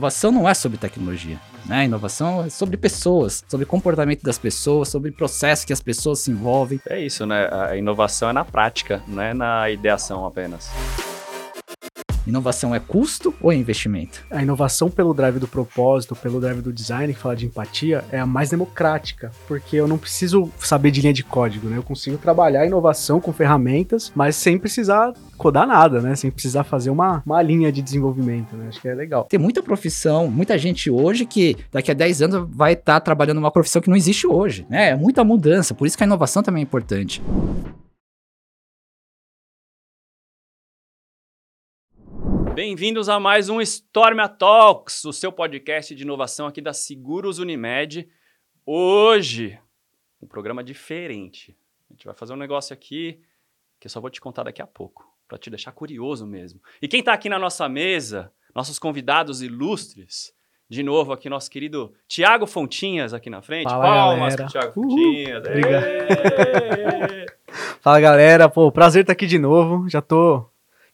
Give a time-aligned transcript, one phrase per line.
[0.00, 1.38] inovação não é sobre tecnologia.
[1.66, 1.84] Né?
[1.84, 6.80] Inovação é sobre pessoas, sobre comportamento das pessoas, sobre processo que as pessoas se envolvem.
[6.88, 7.48] É isso, né?
[7.52, 10.70] A inovação é na prática, não é na ideação apenas.
[12.26, 14.24] Inovação é custo ou é investimento?
[14.30, 18.18] A inovação pelo drive do propósito, pelo drive do design, que fala de empatia, é
[18.18, 21.78] a mais democrática, porque eu não preciso saber de linha de código, né?
[21.78, 26.14] Eu consigo trabalhar a inovação com ferramentas, mas sem precisar codar nada, né?
[26.14, 28.66] Sem precisar fazer uma, uma linha de desenvolvimento, né?
[28.68, 29.24] Acho que é legal.
[29.24, 33.38] Tem muita profissão, muita gente hoje que daqui a 10 anos vai estar tá trabalhando
[33.38, 34.90] uma profissão que não existe hoje, né?
[34.90, 37.22] É muita mudança, por isso que a inovação também é importante.
[42.62, 48.06] Bem-vindos a mais um Stormia Talks, o seu podcast de inovação aqui da Seguros Unimed.
[48.66, 49.58] Hoje,
[50.20, 51.56] um programa diferente.
[51.88, 53.18] A gente vai fazer um negócio aqui
[53.80, 56.60] que eu só vou te contar daqui a pouco, para te deixar curioso mesmo.
[56.82, 60.34] E quem está aqui na nossa mesa, nossos convidados ilustres,
[60.68, 63.70] de novo aqui nosso querido Tiago Fontinhas aqui na frente.
[63.70, 65.46] Fala, Palmas Tiago Fontinhas.
[65.46, 65.86] Obrigado.
[67.80, 69.88] Fala galera, pô, prazer estar aqui de novo.
[69.88, 70.44] Já tô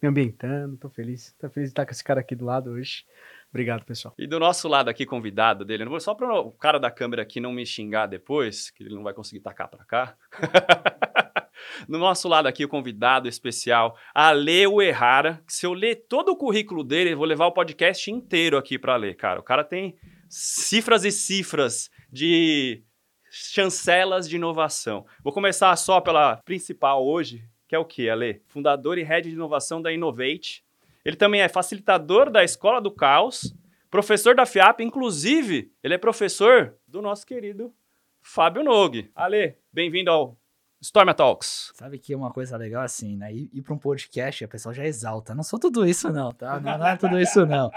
[0.02, 1.34] me ambientando, tô feliz.
[1.38, 3.04] Tô feliz de estar com esse cara aqui do lado hoje.
[3.50, 4.14] Obrigado, pessoal.
[4.18, 7.40] E do nosso lado aqui, convidado dele, vou só para o cara da câmera aqui
[7.40, 10.16] não me xingar depois, que ele não vai conseguir tacar para cá.
[11.88, 16.84] no nosso lado aqui, o convidado especial, Aleu Errara, se eu ler todo o currículo
[16.84, 19.40] dele, eu vou levar o podcast inteiro aqui para ler, cara.
[19.40, 19.96] O cara tem
[20.28, 22.82] cifras e cifras de
[23.30, 25.06] chancelas de inovação.
[25.22, 28.42] Vou começar só pela principal hoje, que é o que, Ale?
[28.46, 30.64] Fundador e head de inovação da Innovate.
[31.04, 33.54] Ele também é facilitador da Escola do Caos,
[33.90, 37.72] professor da FIAP, inclusive, ele é professor do nosso querido
[38.20, 39.10] Fábio Nogue.
[39.14, 40.36] Ale, bem-vindo ao
[40.82, 41.72] Storm Talks.
[41.74, 43.32] Sabe que uma coisa legal assim, né?
[43.32, 45.34] Ir, ir para um podcast, a pessoa já exalta.
[45.34, 46.60] Não sou tudo isso, não, tá?
[46.60, 47.70] Não, não, é tudo isso, não.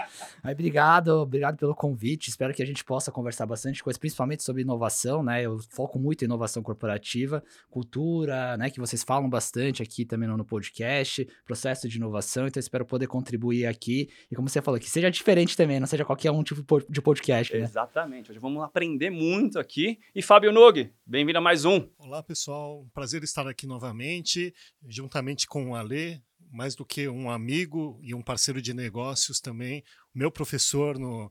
[0.44, 2.28] Mas obrigado, obrigado pelo convite.
[2.28, 5.42] Espero que a gente possa conversar bastante coisa, principalmente sobre inovação, né?
[5.42, 8.68] Eu foco muito em inovação corporativa, cultura, né?
[8.68, 12.46] Que vocês falam bastante aqui também no podcast, processo de inovação.
[12.46, 14.10] Então, espero poder contribuir aqui.
[14.30, 17.56] E como você falou, que seja diferente também, não seja qualquer um tipo de podcast.
[17.56, 17.64] Né?
[17.64, 18.30] Exatamente.
[18.30, 19.98] Hoje vamos aprender muito aqui.
[20.14, 21.88] E Fábio Nogue, bem-vindo a mais um.
[21.98, 24.54] Olá, pessoal prazer estar aqui novamente,
[24.86, 26.20] juntamente com o Alê,
[26.50, 29.84] mais do que um amigo e um parceiro de negócios também,
[30.14, 31.30] meu professor no,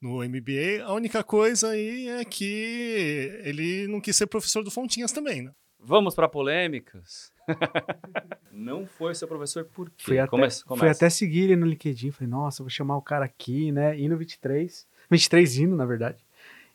[0.00, 0.84] no MBA.
[0.84, 5.52] A única coisa aí é que ele não quis ser professor do Fontinhas também, né?
[5.78, 7.32] Vamos para polêmicas.
[8.52, 10.04] não foi seu professor por quê?
[10.04, 10.80] Fui até, começa, começa.
[10.80, 13.98] Fui até seguir ele no LinkedIn, falei, nossa, vou chamar o cara aqui, né?
[13.98, 16.24] Hino 23, 23 hino, na verdade.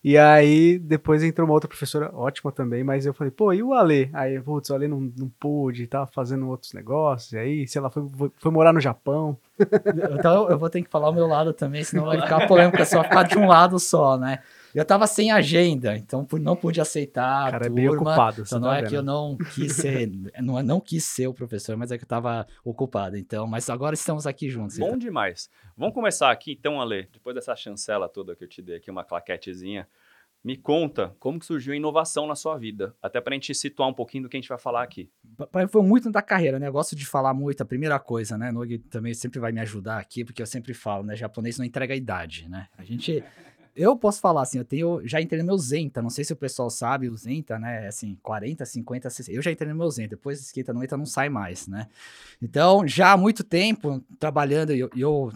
[0.08, 3.74] E aí, depois entrou uma outra professora ótima também, mas eu falei, pô, e o
[3.74, 4.08] Ale?
[4.14, 8.08] Aí, putz, o Ale não, não pôde, tava fazendo outros negócios, aí, sei lá, foi,
[8.16, 9.36] foi, foi morar no Japão.
[10.14, 13.04] Então eu vou ter que falar o meu lado também, senão vai ficar polêmica só
[13.04, 14.44] ficar de um lado só, né?
[14.76, 17.50] Eu tava sem agenda, então não pude aceitar.
[17.50, 18.42] Cara, é bem ocupado.
[18.42, 18.90] Então não tá é vendo.
[18.90, 20.12] que eu não quis ser,
[20.44, 23.16] não, não quis ser o professor, mas é que eu tava ocupado.
[23.16, 24.78] Então, mas agora estamos aqui juntos.
[24.78, 24.98] Bom então.
[24.98, 25.50] demais.
[25.78, 29.06] Vamos começar aqui, então, Ale, depois dessa chancela toda que eu te dei aqui, uma
[29.06, 29.88] claquetezinha.
[30.44, 33.90] Me conta como que surgiu a inovação na sua vida, até para a gente situar
[33.90, 35.10] um pouquinho do que a gente vai falar aqui.
[35.70, 36.68] Foi muito da carreira, né?
[36.68, 38.52] Eu gosto de falar muito, a primeira coisa, né?
[38.52, 41.16] Nogi também sempre vai me ajudar aqui, porque eu sempre falo, né?
[41.16, 42.68] Japonês não entrega a idade, né?
[42.78, 43.24] A gente
[43.76, 46.36] eu posso falar assim, eu tenho, já entrei no meu Zenta, não sei se o
[46.36, 50.10] pessoal sabe, o Zenta, né, assim, 40, 50, 60, eu já entrei no meu Zenta,
[50.10, 51.88] depois esquenta não entra, não sai mais, né.
[52.42, 55.32] Então, já há muito tempo trabalhando, eu, eu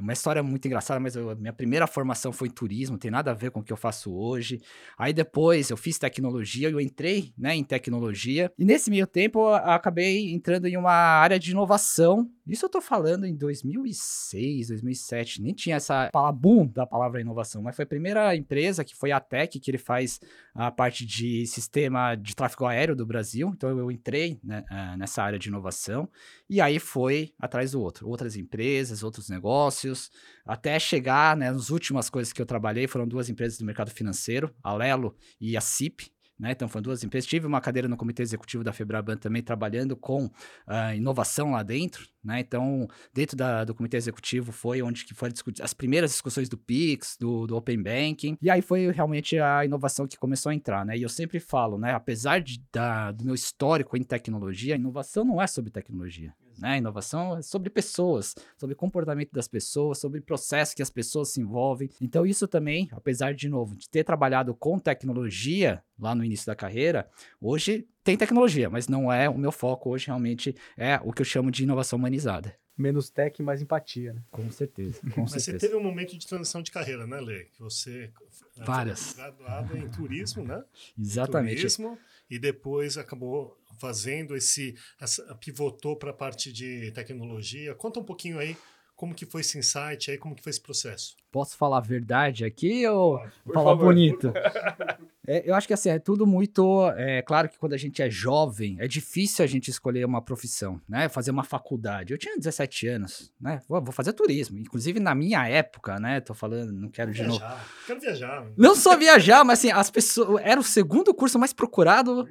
[0.00, 3.30] é uma história muito engraçada, mas eu, minha primeira formação foi em turismo, tem nada
[3.30, 4.58] a ver com o que eu faço hoje.
[4.96, 8.50] Aí depois eu fiz tecnologia, eu entrei né, em tecnologia.
[8.58, 12.30] E nesse meio tempo eu acabei entrando em uma área de inovação.
[12.46, 15.42] Isso eu tô falando em 2006, 2007.
[15.42, 19.12] Nem tinha essa palavra boom da palavra inovação, mas foi a primeira empresa que foi
[19.12, 20.18] a Tech, que ele faz
[20.54, 23.52] a parte de sistema de tráfego aéreo do Brasil.
[23.54, 24.64] Então eu entrei né,
[24.96, 26.08] nessa área de inovação.
[26.52, 28.08] E aí foi atrás do outro.
[28.08, 30.10] Outras empresas, outros negócios
[30.44, 34.52] até chegar, né, nas últimas coisas que eu trabalhei, foram duas empresas do mercado financeiro,
[34.60, 36.52] a Lelo e a CIP, né?
[36.52, 37.28] Então foram duas empresas.
[37.28, 42.08] Tive uma cadeira no comitê executivo da Febraban também trabalhando com uh, inovação lá dentro,
[42.24, 42.40] né?
[42.40, 47.16] Então dentro da, do comitê executivo foi onde que foram as primeiras discussões do Pix,
[47.20, 50.96] do, do Open Banking e aí foi realmente a inovação que começou a entrar, né?
[50.96, 51.92] E eu sempre falo, né?
[51.92, 56.32] Apesar de, da, do meu histórico em tecnologia, a inovação não é sobre tecnologia.
[56.60, 56.78] Né?
[56.78, 61.88] Inovação é sobre pessoas, sobre comportamento das pessoas, sobre processo que as pessoas se envolvem.
[62.00, 66.54] Então, isso também, apesar de novo, de ter trabalhado com tecnologia lá no início da
[66.54, 67.08] carreira,
[67.40, 71.26] hoje tem tecnologia, mas não é o meu foco hoje, realmente é o que eu
[71.26, 72.54] chamo de inovação humanizada.
[72.76, 74.22] Menos tech e mais empatia, né?
[74.30, 75.66] Com certeza, com Mas você certeza.
[75.66, 77.44] teve um momento de transição de carreira, né, Lê?
[77.44, 78.10] Que você
[78.56, 79.12] eh, Várias.
[79.14, 80.64] graduado em turismo, né?
[80.98, 81.56] Exatamente.
[81.56, 81.98] Turismo,
[82.30, 87.74] e depois acabou fazendo esse, essa, pivotou para a parte de tecnologia.
[87.74, 88.56] Conta um pouquinho aí
[89.00, 91.16] como que foi esse insight aí, como que foi esse processo.
[91.32, 93.86] Posso falar a verdade aqui ou Por falar favor.
[93.86, 94.30] bonito?
[95.26, 96.88] É, eu acho que assim, é tudo muito.
[96.96, 100.80] É claro que quando a gente é jovem, é difícil a gente escolher uma profissão,
[100.88, 101.08] né?
[101.08, 102.12] Fazer uma faculdade.
[102.12, 103.60] Eu tinha 17 anos, né?
[103.68, 104.58] Vou, vou fazer turismo.
[104.58, 106.20] Inclusive, na minha época, né?
[106.20, 107.38] Tô falando, não quero de novo.
[107.38, 107.68] Viajar.
[107.86, 108.46] Quero viajar.
[108.56, 110.42] Não só viajar, mas assim, as pessoas.
[110.42, 112.26] Era o segundo curso mais procurado.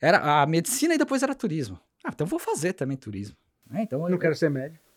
[0.00, 1.78] Era a medicina e depois era turismo.
[2.02, 3.36] Ah, então vou fazer também turismo.
[3.72, 4.89] É, então Não quero ser médico.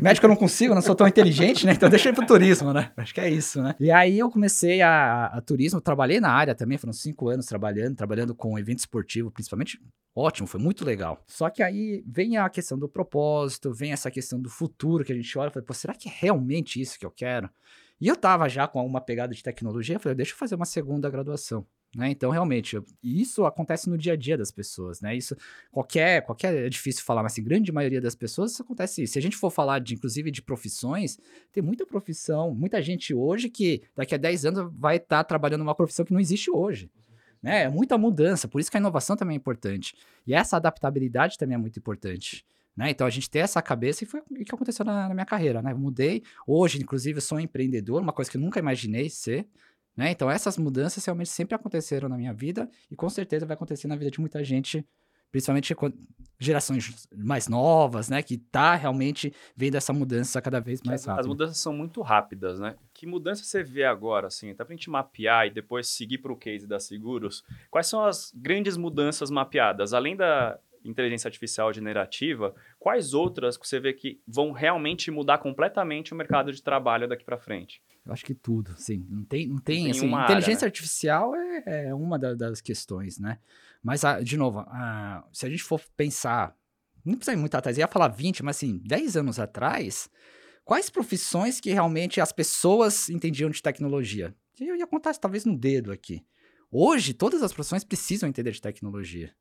[0.00, 1.72] Médico eu não consigo, não sou tão inteligente, né?
[1.72, 2.90] Então deixa eu pro turismo, né?
[2.96, 3.74] Acho que é isso, né?
[3.78, 7.94] E aí eu comecei a, a turismo, trabalhei na área também, foram cinco anos trabalhando,
[7.94, 9.80] trabalhando com evento esportivo, principalmente.
[10.14, 11.22] Ótimo, foi muito legal.
[11.26, 15.16] Só que aí vem a questão do propósito, vem essa questão do futuro que a
[15.16, 17.48] gente olha e fala, pô, será que é realmente isso que eu quero?
[18.00, 20.64] E eu tava já com uma pegada de tecnologia, eu falei, deixa eu fazer uma
[20.64, 21.66] segunda graduação.
[21.94, 22.10] Né?
[22.10, 25.16] Então, realmente, isso acontece no dia a dia das pessoas, né?
[25.16, 25.36] Isso,
[25.72, 29.14] qualquer, qualquer, é difícil falar, mas assim, grande maioria das pessoas isso acontece isso.
[29.14, 31.18] Se a gente for falar, de, inclusive, de profissões,
[31.52, 35.74] tem muita profissão, muita gente hoje que daqui a 10 anos vai estar trabalhando uma
[35.74, 36.88] profissão que não existe hoje.
[37.42, 37.64] Né?
[37.64, 39.96] É muita mudança, por isso que a inovação também é importante.
[40.24, 42.44] E essa adaptabilidade também é muito importante.
[42.76, 42.90] Né?
[42.90, 45.60] Então a gente ter essa cabeça e foi o que aconteceu na, na minha carreira,
[45.60, 45.72] né?
[45.72, 46.22] Eu mudei.
[46.46, 49.46] Hoje, inclusive, eu sou um empreendedor, uma coisa que eu nunca imaginei ser.
[49.96, 50.10] Né?
[50.10, 53.96] Então essas mudanças realmente sempre aconteceram na minha vida e com certeza vai acontecer na
[53.96, 54.86] vida de muita gente,
[55.30, 55.74] principalmente
[56.38, 58.22] gerações mais novas, né?
[58.22, 62.58] Que tá realmente vendo essa mudança cada vez mais As, as mudanças são muito rápidas,
[62.58, 62.76] né?
[62.94, 66.66] Que mudança você vê agora, assim, até pra gente mapear e depois seguir pro case
[66.66, 67.44] da Seguros?
[67.70, 69.92] Quais são as grandes mudanças mapeadas?
[69.92, 76.14] Além da inteligência artificial generativa, quais outras que você vê que vão realmente mudar completamente
[76.14, 77.82] o mercado de trabalho daqui para frente?
[78.04, 79.06] Eu acho que tudo, sim.
[79.08, 80.68] Não tem, não tem, tem assim, uma área, inteligência né?
[80.68, 83.38] artificial é, é uma da- das questões, né?
[83.82, 86.56] Mas, ah, de novo, ah, se a gente for pensar,
[87.04, 90.10] não precisa ir muito atrás, eu ia falar 20, mas assim, 10 anos atrás,
[90.64, 94.34] quais profissões que realmente as pessoas entendiam de tecnologia?
[94.58, 96.24] Eu ia contar talvez no dedo aqui.
[96.70, 99.34] Hoje, todas as profissões precisam entender de tecnologia.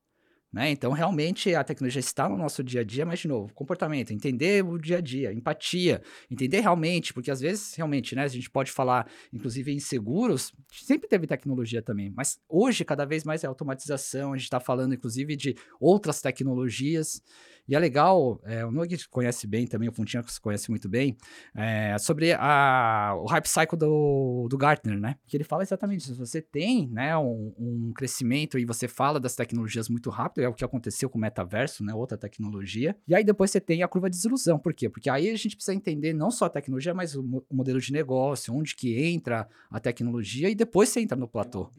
[0.51, 0.72] Né?
[0.72, 4.66] Então, realmente, a tecnologia está no nosso dia a dia, mas, de novo, comportamento, entender
[4.66, 8.72] o dia a dia, empatia, entender realmente, porque às vezes, realmente, né, a gente pode
[8.72, 14.34] falar, inclusive em seguros, sempre teve tecnologia também, mas hoje, cada vez mais é automatização,
[14.34, 17.22] a gente está falando, inclusive, de outras tecnologias,
[17.69, 21.16] e é legal, é, o Nogue conhece bem também, o Fontinha conhece muito bem,
[21.56, 25.16] é, sobre a, o hype cycle do, do Gartner, né?
[25.27, 26.16] Que ele fala exatamente isso.
[26.16, 30.54] Você tem né, um, um crescimento e você fala das tecnologias muito rápido, é o
[30.54, 31.94] que aconteceu com o metaverso, né?
[31.94, 32.95] Outra tecnologia.
[33.07, 34.57] E aí depois você tem a curva de desilusão.
[34.57, 34.89] Por quê?
[34.89, 37.94] Porque aí a gente precisa entender não só a tecnologia, mas o, o modelo de
[37.94, 41.69] negócio, onde que entra a tecnologia e depois você entra no platô.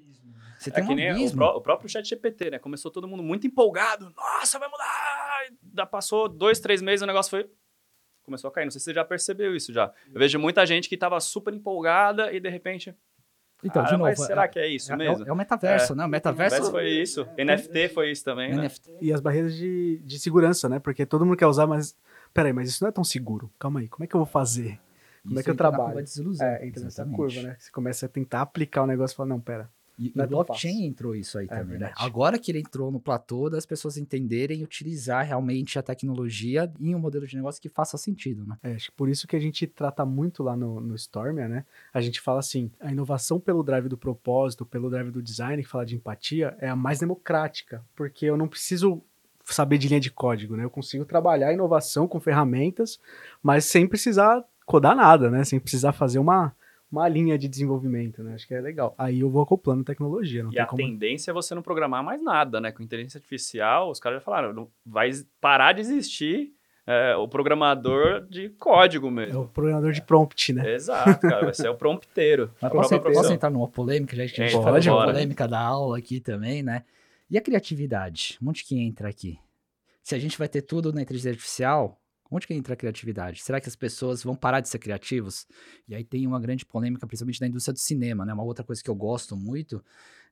[0.61, 2.59] Você É tem que um o, pró- o próprio chat GPT, né?
[2.59, 4.13] Começou todo mundo muito empolgado.
[4.15, 5.10] Nossa, vai mudar!
[5.47, 7.51] E Da passou dois, três meses, o negócio foi...
[8.23, 8.65] Começou a cair.
[8.65, 9.93] Não sei se você já percebeu isso já.
[10.13, 12.95] Eu vejo muita gente que tava super empolgada e de repente...
[13.63, 15.27] Então, "Ah, de novo, será é, que é isso é- mesmo?
[15.29, 15.97] é o metaverso, É.
[15.97, 16.05] né?
[16.07, 16.71] O Metaverso metaverso...
[16.71, 17.27] foi isso.
[17.37, 18.57] NFT foi isso também, né?
[18.63, 18.91] NFT.
[19.03, 20.79] E as barreiras de, de segurança, né?
[20.79, 21.95] Porque todo mundo quer usar, mas.
[22.33, 23.53] Peraí, mas isso não é tão seguro.
[23.59, 24.81] Calma aí, como é que eu vou fazer?
[25.23, 25.85] Como é Isso que eu entra na trabalho?
[25.89, 26.47] curva de desilusão.
[26.47, 27.17] É, entra nessa Exatamente.
[27.17, 27.57] curva, né?
[27.59, 29.71] Você começa a tentar aplicar o negócio e fala, não, pera.
[30.01, 31.87] E Não o é blockchain entrou isso aí É também, né?
[31.87, 31.95] verdade.
[31.99, 36.95] Agora que ele entrou no platô das pessoas entenderem e utilizar realmente a tecnologia em
[36.95, 38.57] um modelo de negócio que faça sentido, né?
[38.63, 41.67] É, acho que por isso que a gente trata muito lá no, no Stormia, né?
[41.93, 45.69] A gente fala assim, a inovação pelo drive do propósito, pelo drive do design, que
[45.69, 49.03] fala de empatia, é a mais democrática, porque eu não preciso
[49.45, 50.65] saber de linha de código, né?
[50.65, 52.99] Eu consigo trabalhar a inovação com ferramentas,
[53.43, 55.45] mas sem precisar codar nada, né?
[55.45, 56.55] Sem precisar fazer uma,
[56.91, 58.35] uma linha de desenvolvimento, né?
[58.35, 58.95] Acho que é legal.
[58.99, 60.83] Aí eu vou acoplando tecnologia, não E tem a como...
[60.83, 62.73] tendência é você não programar mais nada, né?
[62.73, 66.53] Com inteligência artificial, os caras já falaram, não- vai parar de existir
[66.87, 69.43] é, o programador de código É mesmo.
[69.43, 70.73] o programador de prompt, né?
[70.75, 72.51] Exato, cara, vai ser o prompteiro.
[72.61, 75.61] Mas posso, posso entrar numa polêmica, já que a gente falou de uma polêmica da
[75.61, 76.83] aula aqui também, né?
[77.31, 78.37] E a criatividade?
[78.45, 79.39] Onde que entra aqui?
[80.03, 82.00] Se a gente vai ter tudo na inteligência artificial,
[82.31, 83.43] onde que entra a criatividade?
[83.43, 85.47] Será que as pessoas vão parar de ser criativos?
[85.89, 88.33] E aí tem uma grande polêmica, principalmente na indústria do cinema, né?
[88.33, 89.83] Uma outra coisa que eu gosto muito,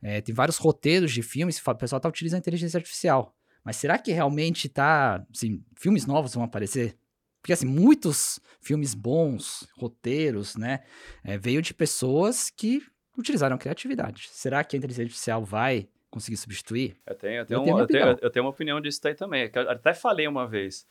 [0.03, 3.35] é, tem vários roteiros de filmes, que o pessoal tá utilizando a inteligência artificial.
[3.65, 6.97] Mas será que realmente tá, assim, filmes novos vão aparecer?
[7.43, 10.81] Porque, assim, muitos filmes bons, roteiros, né?
[11.25, 12.83] é, veio de pessoas que
[13.17, 14.29] utilizaram a criatividade.
[14.31, 16.97] Será que a inteligência artificial vai conseguir substituir?
[17.07, 18.19] Eu tenho, eu tenho, Eu tenho eu tenho, opinião.
[18.23, 19.51] eu tenho uma opinião disso aí também.
[19.53, 20.87] eu até falei uma vez.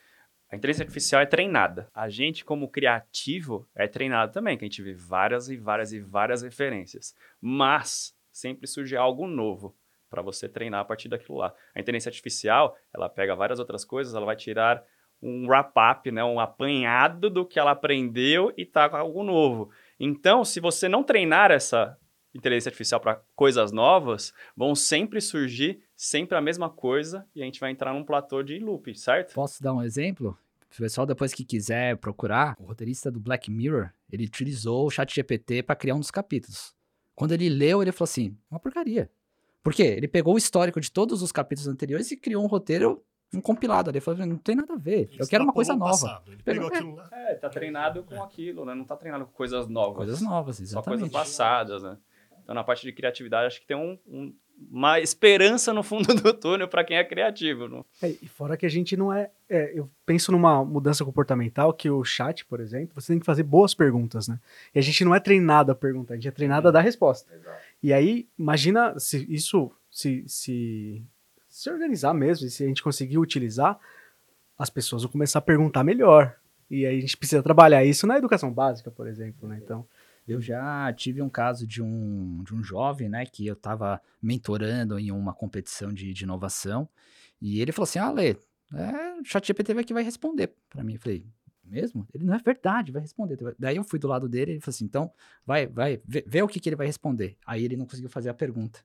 [0.49, 1.89] A inteligência artificial é treinada.
[1.93, 5.99] A gente, como criativo, é treinado também, que a gente vê várias e várias e
[5.99, 7.13] várias referências.
[7.41, 9.75] Mas sempre surge algo novo
[10.09, 11.53] para você treinar a partir daquilo lá.
[11.75, 14.83] A inteligência artificial, ela pega várias outras coisas, ela vai tirar
[15.21, 19.71] um wrap-up, né, um apanhado do que ela aprendeu e tá com algo novo.
[19.99, 21.97] Então, se você não treinar essa
[22.33, 27.59] inteligência artificial para coisas novas, vão sempre surgir sempre a mesma coisa e a gente
[27.59, 29.33] vai entrar num platô de loop, certo?
[29.33, 30.37] Posso dar um exemplo?
[30.71, 35.13] O pessoal, depois que quiser procurar, o roteirista do Black Mirror, ele utilizou o chat
[35.13, 36.75] GPT para criar um dos capítulos.
[37.15, 39.09] Quando ele leu, ele falou assim, uma porcaria.
[39.63, 39.83] Por quê?
[39.83, 43.89] Ele pegou o histórico de todos os capítulos anteriores e criou um roteiro um compilado
[43.89, 43.97] ali.
[43.97, 45.09] Ele falou, não tem nada a ver.
[45.11, 45.91] Ele eu quero uma coisa nova.
[45.91, 47.09] passado, Ele Pegou- pegou aquilo lá.
[47.11, 48.73] É, tá treinado com aquilo, né?
[48.75, 49.95] Não tá treinado com coisas novas.
[49.97, 50.99] Coisas novas, Só exatamente.
[50.99, 51.97] coisas passadas, né?
[52.43, 54.33] Então, na parte de criatividade, acho que tem um- um-
[54.71, 57.67] uma esperança no fundo do túnel para quem é criativo.
[57.67, 57.85] não?
[58.01, 61.89] É, e fora que a gente não é, é, Eu penso numa mudança comportamental que
[61.89, 64.39] o chat, por exemplo, você tem que fazer boas perguntas, né?
[64.73, 67.31] E a gente não é treinado a perguntar, a gente é treinado a dar resposta.
[67.81, 71.03] E aí, imagina se isso se, se,
[71.49, 73.79] se organizar mesmo, e se a gente conseguir utilizar,
[74.57, 76.35] as pessoas vão começar a perguntar melhor.
[76.69, 79.59] E aí a gente precisa trabalhar isso na educação básica, por exemplo, né?
[79.63, 79.87] Então,
[80.27, 84.99] Eu já tive um caso de um, de um jovem, né, que eu estava mentorando
[84.99, 86.87] em uma competição de, de inovação,
[87.41, 88.35] e ele falou assim, ah, Lê,
[88.73, 90.95] é, o ChatGPT vai que vai responder para mim.
[90.95, 91.25] Eu falei,
[91.63, 92.07] mesmo?
[92.13, 93.37] Ele não é verdade, vai responder.
[93.57, 95.11] Daí eu fui do lado dele, ele falou assim, então,
[95.45, 97.37] vai, vai, vê, vê o que, que ele vai responder.
[97.45, 98.79] Aí ele não conseguiu fazer a pergunta.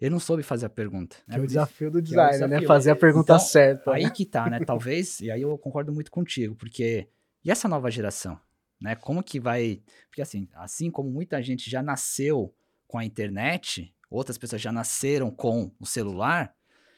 [0.00, 1.16] Ele não soube fazer a pergunta.
[1.26, 1.34] né?
[1.34, 2.46] que é o desafio do é designer, né?
[2.46, 2.68] desafio.
[2.68, 3.92] Fazer a pergunta Então, certa.
[3.92, 4.58] Aí que tá, né?
[4.64, 7.06] Talvez, e aí eu concordo muito contigo, porque
[7.44, 8.38] e essa nova geração,
[8.82, 8.96] né?
[8.96, 9.80] Como que vai.
[10.08, 12.54] Porque assim, assim como muita gente já nasceu
[12.86, 16.54] com a internet, outras pessoas já nasceram com o celular,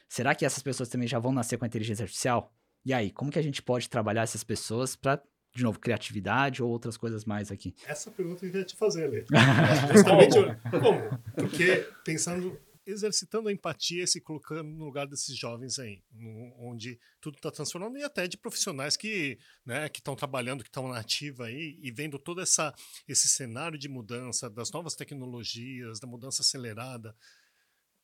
[0.09, 2.51] será que essas pessoas também já vão nascer com a inteligência artificial?
[2.83, 5.21] E aí, como que a gente pode trabalhar essas pessoas para,
[5.53, 7.73] de novo, criatividade ou outras coisas mais aqui?
[7.87, 9.25] Essa pergunta que eu queria te fazer, Lê.
[9.93, 10.37] Justamente
[10.69, 11.19] como?
[11.35, 16.99] Porque pensando, exercitando a empatia e se colocando no lugar desses jovens aí, no- onde
[17.19, 21.45] tudo está transformando, e até de profissionais que né, estão trabalhando, que estão na ativa
[21.45, 22.73] aí, e vendo todo essa,
[23.07, 27.15] esse cenário de mudança, das novas tecnologias, da mudança acelerada.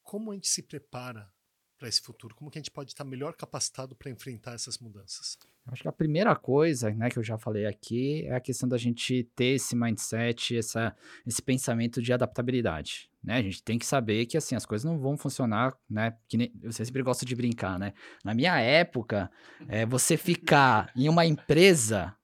[0.01, 1.31] Como a gente se prepara
[1.77, 2.35] para esse futuro?
[2.35, 5.37] Como que a gente pode estar melhor capacitado para enfrentar essas mudanças?
[5.67, 8.77] Acho que a primeira coisa, né, que eu já falei aqui, é a questão da
[8.77, 10.95] gente ter esse mindset, essa,
[11.25, 13.37] esse pensamento de adaptabilidade, né?
[13.37, 16.15] A gente tem que saber que, assim, as coisas não vão funcionar, né?
[16.27, 17.93] Que nem, eu sempre gosto de brincar, né?
[18.23, 19.29] Na minha época,
[19.67, 22.15] é, você ficar em uma empresa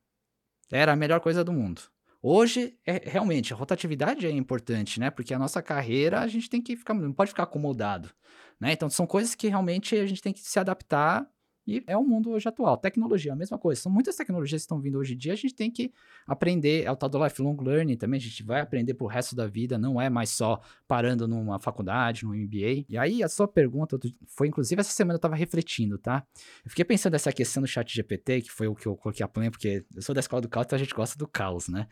[0.72, 1.82] era a melhor coisa do mundo.
[2.22, 5.10] Hoje, é, realmente, a rotatividade é importante, né?
[5.10, 8.10] Porque a nossa carreira, a gente tem que ficar, não pode ficar acomodado,
[8.60, 8.72] né?
[8.72, 11.28] Então, são coisas que realmente a gente tem que se adaptar
[11.68, 12.78] e é o mundo hoje atual.
[12.78, 13.82] Tecnologia, a mesma coisa.
[13.82, 15.92] São muitas tecnologias que estão vindo hoje em dia, a gente tem que
[16.26, 16.86] aprender.
[16.86, 19.78] É o tal do lifelong learning também, a gente vai aprender pro resto da vida,
[19.78, 22.86] não é mais só parando numa faculdade, num MBA.
[22.88, 26.26] E aí, a sua pergunta foi, inclusive, essa semana eu tava refletindo, tá?
[26.64, 29.28] Eu fiquei pensando nessa questão do chat GPT, que foi o que eu coloquei a
[29.28, 31.88] plan, porque eu sou da escola do caos, então a gente gosta do caos, né?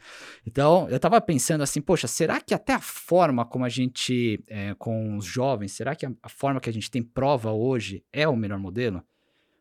[0.45, 4.73] Então, eu tava pensando assim, poxa, será que até a forma como a gente, é,
[4.75, 8.25] com os jovens, será que a, a forma que a gente tem prova hoje é
[8.27, 9.03] o melhor modelo?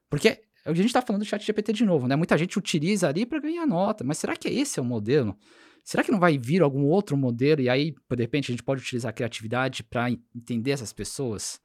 [0.09, 2.17] Porque a gente tá falando do chat GPT de novo, né?
[2.17, 5.37] Muita gente utiliza ali para ganhar nota, mas será que esse é o modelo?
[5.83, 8.81] Será que não vai vir algum outro modelo e aí, de repente, a gente pode
[8.81, 11.61] utilizar a criatividade para entender essas pessoas?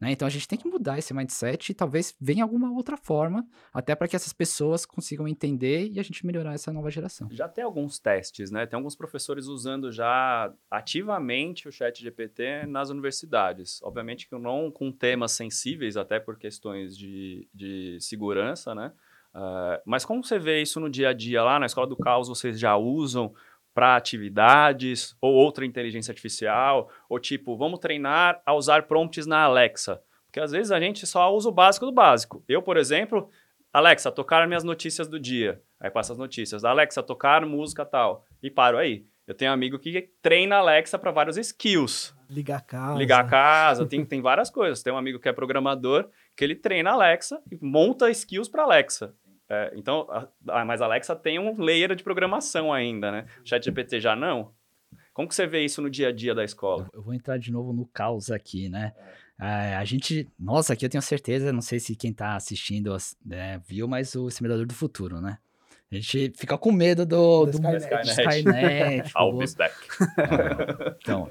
[0.00, 0.12] Né?
[0.12, 3.94] Então a gente tem que mudar esse mindset e talvez venha alguma outra forma, até
[3.94, 7.28] para que essas pessoas consigam entender e a gente melhorar essa nova geração.
[7.30, 8.66] Já tem alguns testes, né?
[8.66, 13.80] Tem alguns professores usando já ativamente o chat GPT nas universidades.
[13.82, 18.92] Obviamente que não com temas sensíveis, até por questões de, de segurança, né?
[19.32, 22.28] Ah, mas como você vê isso no dia a dia lá na Escola do Caos,
[22.28, 23.32] vocês já usam
[23.80, 26.90] para atividades ou outra inteligência artificial?
[27.08, 30.02] Ou tipo, vamos treinar a usar prompts na Alexa?
[30.26, 32.44] Porque às vezes a gente só usa o básico do básico.
[32.46, 33.30] Eu, por exemplo,
[33.72, 35.62] Alexa, tocar minhas notícias do dia.
[35.80, 36.62] Aí passa as notícias.
[36.62, 38.26] Alexa, tocar música tal.
[38.42, 39.06] E paro aí.
[39.26, 42.14] Eu tenho um amigo que treina a Alexa para vários skills.
[42.28, 42.98] Ligar a casa.
[42.98, 44.82] Ligar a casa, tem, tem várias coisas.
[44.82, 46.06] Tem um amigo que é programador,
[46.36, 49.14] que ele treina a Alexa e monta skills para Alexa.
[49.50, 50.06] É, então,
[50.48, 53.26] a, mas a Alexa tem um layer de programação ainda, né?
[53.44, 54.52] ChatGPT já não.
[55.12, 56.88] Como que você vê isso no dia a dia da escola?
[56.92, 58.92] Eu, vou entrar de novo no caos aqui, né?
[59.40, 63.60] É, a gente, nossa, aqui eu tenho certeza, não sei se quem tá assistindo né,
[63.66, 65.38] viu, mas o Simulador do Futuro, né?
[65.90, 68.08] A gente fica com medo do, Do do Skynet.
[68.08, 69.74] Skynet, I'll pô, be back.
[71.02, 71.28] Então,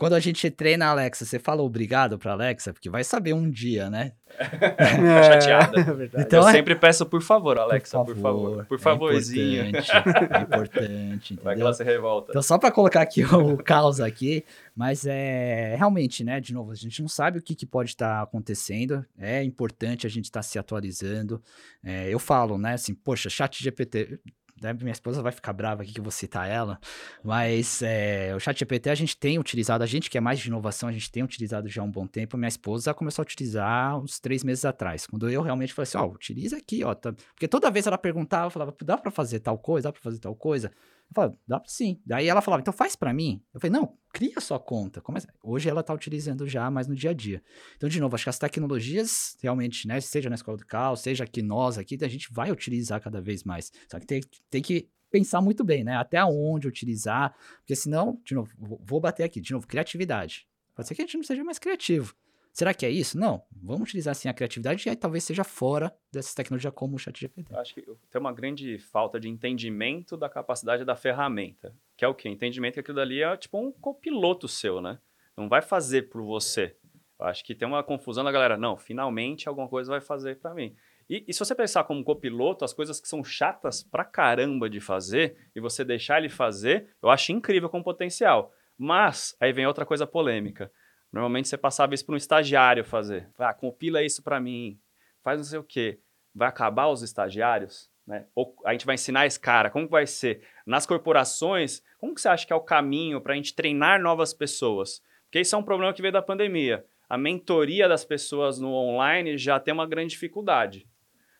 [0.00, 3.50] quando a gente treina a Alexa, você fala obrigado pra Alexa, porque vai saber um
[3.50, 4.12] dia, né?
[4.40, 5.80] É, chateada.
[6.14, 6.22] é.
[6.22, 8.50] Então eu é- sempre peço por favor, Alexa, por favor.
[8.50, 9.66] favor, Por é favorzinho.
[9.66, 9.90] importante,
[10.32, 12.30] é importante, Vai que ela se revolta.
[12.30, 16.40] Então, só para colocar aqui o caos aqui, mas é realmente, né?
[16.40, 19.04] De novo, a gente não sabe o que, que pode estar acontecendo.
[19.18, 21.42] É importante a gente estar se atualizando.
[21.84, 22.74] É, eu falo, né?
[22.74, 24.18] Assim, poxa, chat GPT.
[24.60, 26.78] Né, Minha esposa vai ficar brava aqui que eu vou citar ela,
[27.22, 30.48] mas é, o chat GPT a gente tem utilizado, a gente que é mais de
[30.48, 32.36] inovação, a gente tem utilizado já há um bom tempo.
[32.36, 36.06] Minha esposa começou a utilizar uns três meses atrás, quando eu realmente falei assim: ó,
[36.06, 36.94] utiliza aqui, ó.
[36.94, 40.02] tá- Porque toda vez ela perguntava, eu falava, dá pra fazer tal coisa, dá pra
[40.02, 40.70] fazer tal coisa.
[41.10, 42.00] Eu falava, dá pra sim.
[42.06, 43.42] Daí ela falava, então faz pra mim.
[43.52, 45.00] Eu falei, não, cria sua conta.
[45.00, 45.26] Começa...
[45.42, 47.42] Hoje ela tá utilizando já mais no dia a dia.
[47.76, 51.24] Então, de novo, acho que as tecnologias realmente, né, seja na escola do cal, seja
[51.24, 53.72] aqui nós aqui, a gente vai utilizar cada vez mais.
[53.90, 55.96] Só que tem, tem que pensar muito bem, né?
[55.96, 60.46] Até onde utilizar, porque senão, de novo, vou bater aqui, de novo, criatividade.
[60.74, 62.14] Pode ser que a gente não seja mais criativo.
[62.52, 63.18] Será que é isso?
[63.18, 63.42] Não.
[63.62, 67.54] Vamos utilizar sim a criatividade e aí talvez seja fora dessas tecnologias como o ChatGPT.
[67.54, 71.74] Acho que tem uma grande falta de entendimento da capacidade da ferramenta.
[71.96, 72.28] Que é o quê?
[72.28, 74.98] Entendimento que aquilo dali é tipo um copiloto seu, né?
[75.36, 76.76] Não vai fazer por você.
[77.18, 78.56] Acho que tem uma confusão da galera.
[78.56, 80.74] Não, finalmente alguma coisa vai fazer para mim.
[81.08, 84.80] E, e se você pensar como copiloto, as coisas que são chatas pra caramba de
[84.80, 88.52] fazer e você deixar ele fazer, eu acho incrível com potencial.
[88.78, 90.72] Mas, aí vem outra coisa polêmica.
[91.12, 93.28] Normalmente você passava isso para um estagiário fazer.
[93.38, 94.78] Ah, compila isso para mim,
[95.22, 96.00] faz não sei o quê.
[96.34, 97.90] Vai acabar os estagiários?
[98.06, 98.26] Né?
[98.34, 100.42] Ou a gente vai ensinar esse cara, como vai ser?
[100.66, 104.32] Nas corporações, como que você acha que é o caminho para a gente treinar novas
[104.32, 105.02] pessoas?
[105.24, 106.84] Porque isso é um problema que veio da pandemia.
[107.08, 110.86] A mentoria das pessoas no online já tem uma grande dificuldade.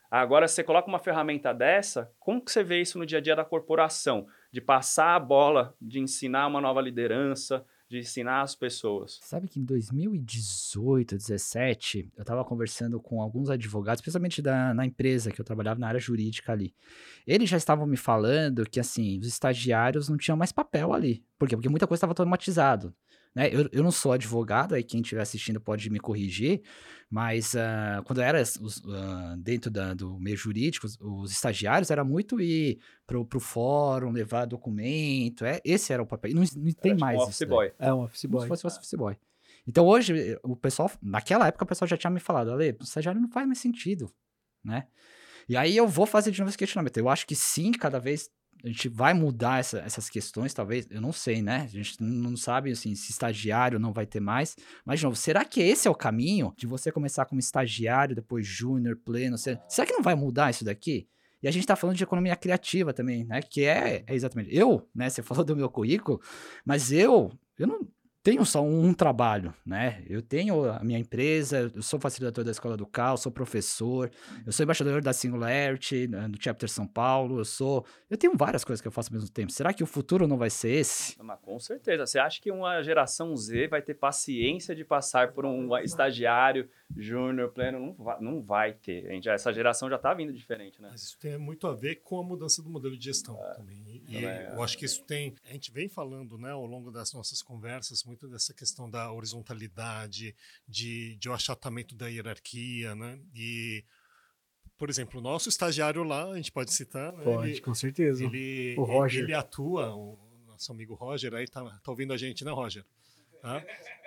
[0.09, 3.35] Agora, você coloca uma ferramenta dessa, como que você vê isso no dia a dia
[3.35, 4.27] da corporação?
[4.51, 9.19] De passar a bola, de ensinar uma nova liderança, de ensinar as pessoas.
[9.21, 15.29] Sabe que em 2018, 17, eu estava conversando com alguns advogados, especialmente da, na empresa
[15.29, 16.73] que eu trabalhava na área jurídica ali.
[17.27, 21.25] Eles já estavam me falando que, assim, os estagiários não tinham mais papel ali.
[21.37, 21.55] Por quê?
[21.57, 22.95] Porque muita coisa estava automatizado.
[23.33, 23.47] Né?
[23.53, 26.61] Eu, eu não sou advogado, aí quem estiver assistindo pode me corrigir,
[27.09, 31.89] mas ah, quando eu era os- ah, dentro da- do meio jurídico, os, os estagiários
[31.91, 36.31] era muito ir pro, pro fórum, levar documento, é, esse era o papel.
[36.31, 37.29] E não, não tem tipo mais um isso.
[37.29, 37.49] office daí.
[37.49, 37.71] boy.
[37.79, 38.41] É um office Como boy.
[38.41, 39.17] se fosse o office boy.
[39.65, 43.21] Então hoje, o pessoal, naquela época, o pessoal já tinha me falado, Ale, o estagiário
[43.21, 44.11] não faz mais sentido,
[44.63, 44.87] né?
[45.47, 46.97] E aí eu vou fazer de novo esse questionamento.
[46.97, 48.29] Eu acho que sim, cada vez
[48.63, 51.61] a gente vai mudar essa- essas questões, talvez, eu não sei, né?
[51.63, 54.55] A gente não sabe, assim, se estagiário não vai ter mais.
[54.85, 58.45] Mas, de novo, será que esse é o caminho de você começar como estagiário, depois
[58.45, 59.37] júnior, pleno?
[59.37, 61.07] Será, será que não vai mudar isso daqui?
[61.41, 63.41] E a gente tá falando de economia criativa também, né?
[63.41, 64.55] Que é, é exatamente.
[64.55, 65.09] Eu, né?
[65.09, 66.21] Você falou do meu currículo,
[66.63, 67.87] mas eu, eu não
[68.23, 70.03] tenho só um, trabalho, né?
[70.07, 74.11] Eu tenho a minha empresa, eu sou facilitador da Escola do Cal, sou professor,
[74.45, 77.85] eu sou embaixador da Singularity, né, do Chapter São Paulo, eu sou...
[78.09, 79.51] Eu tenho várias coisas que eu faço ao mesmo tempo.
[79.51, 81.15] Será que o futuro não vai ser esse?
[81.21, 82.05] Mas com certeza.
[82.05, 87.49] Você acha que uma geração Z vai ter paciência de passar por um estagiário, júnior,
[87.51, 87.79] pleno?
[87.79, 89.07] Não vai, não vai ter.
[89.07, 90.89] Gente, essa geração já está vindo diferente, né?
[90.91, 93.81] Mas isso tem muito a ver com a mudança do modelo de gestão também.
[94.11, 94.51] E é.
[94.53, 95.33] eu acho que isso tem.
[95.45, 100.35] A gente vem falando né, ao longo das nossas conversas muito dessa questão da horizontalidade,
[100.67, 103.19] de, de o achatamento da hierarquia, né?
[103.33, 103.83] E,
[104.77, 108.23] por exemplo, o nosso estagiário lá, a gente pode citar, né, Pode, ele, com certeza.
[108.23, 109.23] ele, O Roger.
[109.23, 112.83] ele atua, o nosso amigo Roger aí tá, tá ouvindo a gente, né, Roger?
[113.41, 113.63] Tá?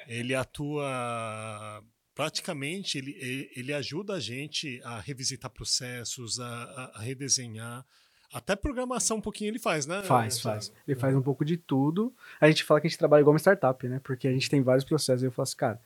[0.07, 1.83] Ele atua
[2.15, 7.85] praticamente, ele, ele, ajuda a gente a revisitar processos, a- a redesenhar.
[8.35, 10.03] Até programação um pouquinho ele faz, né?
[10.03, 10.73] Faz, faz.
[10.89, 12.13] Ele faz um pouco de tudo.
[12.41, 14.01] A gente fala que a gente trabalha igual uma startup, né?
[14.03, 15.23] Porque a gente tem vários processos.
[15.23, 15.81] Eu falo assim, cara,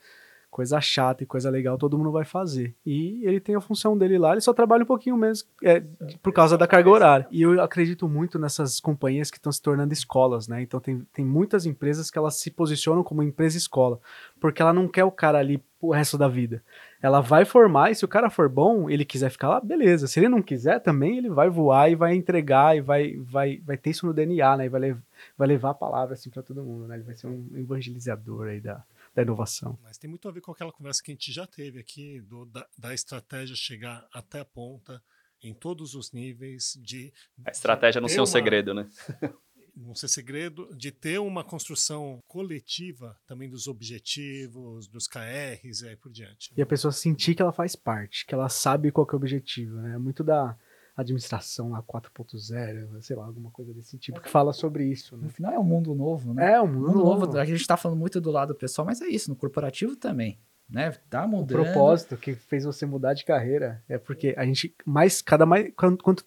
[0.49, 2.75] coisa chata e coisa legal todo mundo vai fazer.
[2.85, 5.81] E ele tem a função dele lá, ele só trabalha um pouquinho mesmo é,
[6.21, 7.27] por causa da carga horária.
[7.31, 10.61] E eu acredito muito nessas companhias que estão se tornando escolas, né?
[10.61, 13.99] Então tem, tem muitas empresas que elas se posicionam como empresa escola,
[14.39, 16.61] porque ela não quer o cara ali o resto da vida.
[17.01, 20.07] Ela vai formar e se o cara for bom, ele quiser ficar lá, beleza.
[20.07, 23.77] Se ele não quiser, também ele vai voar e vai entregar e vai, vai, vai
[23.77, 24.65] ter isso no DNA, né?
[24.65, 24.97] E vai, lev
[25.37, 26.95] vai levar a palavra assim para todo mundo, né?
[26.95, 28.83] Ele vai ser um evangelizador aí da,
[29.15, 29.77] da inovação.
[29.81, 32.45] Mas tem muito a ver com aquela conversa que a gente já teve aqui, do,
[32.45, 35.01] da, da estratégia chegar até a ponta,
[35.41, 37.13] em todos os níveis, de.
[37.45, 38.89] A estratégia não ser um uma- segredo, né?
[39.75, 45.95] não ser segredo, de ter uma construção coletiva também dos objetivos, dos KRs e aí
[45.95, 46.51] por diante.
[46.55, 49.19] E a pessoa sentir que ela faz parte, que ela sabe qual que é o
[49.19, 49.97] objetivo, né?
[49.97, 50.57] Muito da
[51.01, 55.23] administração lá 4.0, sei lá, alguma coisa desse tipo, que fala sobre isso, né?
[55.23, 56.53] No final é um mundo novo, né?
[56.53, 57.25] É, um O mundo, mundo novo.
[57.25, 60.37] novo, a gente tá falando muito do lado pessoal, mas é isso, no corporativo também,
[60.69, 60.91] né?
[61.09, 61.63] Tá O mudando.
[61.63, 66.03] propósito que fez você mudar de carreira é porque a gente mais cada mais quanto,
[66.03, 66.25] quanto-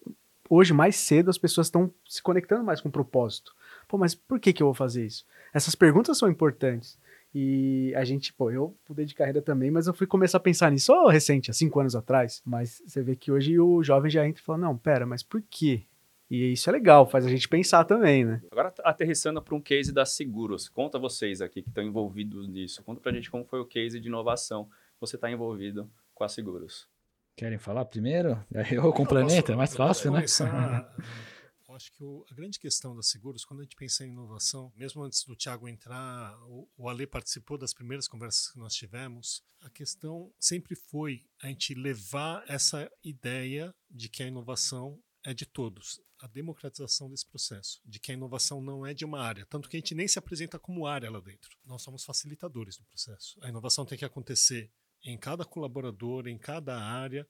[0.49, 3.53] hoje mais cedo as pessoas estão se conectando mais com o propósito.
[3.87, 5.25] Pô, mas por que que eu vou fazer isso?
[5.53, 6.97] Essas perguntas são importantes.
[7.33, 10.71] E a gente, pô, eu mudei de carreira também, mas eu fui começar a pensar
[10.71, 12.41] nisso só recente, há cinco anos atrás.
[12.45, 15.41] Mas você vê que hoje o jovem já entra e fala, não, pera, mas por
[15.49, 15.83] quê?
[16.29, 18.41] E isso é legal, faz a gente pensar também, né?
[18.51, 20.69] Agora, aterrissando para um case da Seguros.
[20.69, 22.83] Conta vocês aqui que estão envolvidos nisso.
[22.83, 26.29] Conta pra gente como foi o case de inovação que você está envolvido com a
[26.29, 26.87] Seguros.
[27.35, 28.43] Querem falar primeiro?
[28.71, 30.23] Eu complemento, é mais fácil, né?
[31.73, 34.71] eu acho que o- a grande questão da Seguros, quando a gente pensa em inovação,
[34.75, 39.43] mesmo antes do Thiago entrar, o, o Ale participou das primeiras conversas que nós tivemos,
[39.59, 45.45] a questão sempre foi a gente levar essa ideia de que a inovação é de
[45.47, 49.67] todos, a democratização desse processo, de que a inovação não é de uma área, tanto
[49.67, 51.57] que a gente nem se apresenta como área lá dentro.
[51.65, 53.39] Nós somos facilitadores do processo.
[53.41, 54.71] A inovação tem que acontecer
[55.03, 57.27] em cada colaborador, em cada área,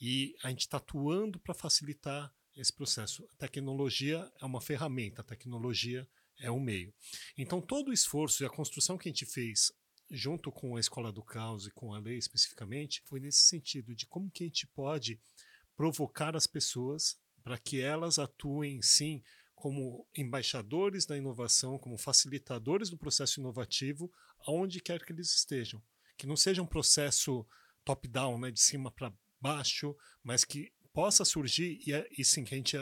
[0.00, 3.26] e a gente está atuando para facilitar esse processo.
[3.32, 6.92] A tecnologia é uma ferramenta, a tecnologia é um meio.
[7.36, 9.72] Então, todo o esforço e a construção que a gente fez
[10.12, 14.06] junto com a Escola do Caos e com a lei especificamente, foi nesse sentido de
[14.06, 15.18] como que a gente pode
[15.74, 19.22] provocar as pessoas para que elas atuem sim
[19.54, 24.12] como embaixadores da inovação, como facilitadores do processo inovativo,
[24.46, 25.82] aonde quer que eles estejam.
[26.16, 27.46] Que não seja um processo
[27.84, 32.54] top-down, né, de cima para baixo, mas que possa surgir e, é- e sim que
[32.54, 32.78] a gente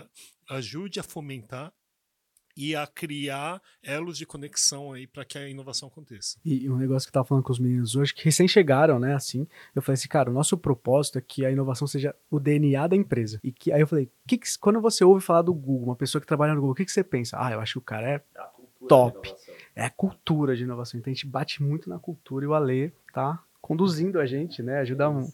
[0.48, 1.72] ajude a fomentar
[2.56, 6.36] e a criar elos de conexão aí para que a inovação aconteça.
[6.44, 9.14] E um negócio que eu tava falando com os meninos hoje, que recém chegaram, né,
[9.14, 12.86] assim, eu falei assim, cara, o nosso propósito é que a inovação seja o DNA
[12.88, 13.38] da empresa.
[13.42, 16.20] E que aí eu falei, que que- quando você ouve falar do Google, uma pessoa
[16.20, 17.36] que trabalha no Google, o que, que você pensa?
[17.40, 18.22] Ah, eu acho que o cara é,
[18.88, 19.32] Top.
[19.76, 20.98] é a cultura de inovação.
[20.98, 24.80] Então a gente bate muito na cultura e o Ale tá conduzindo a gente, né,
[24.80, 25.30] ajuda, um-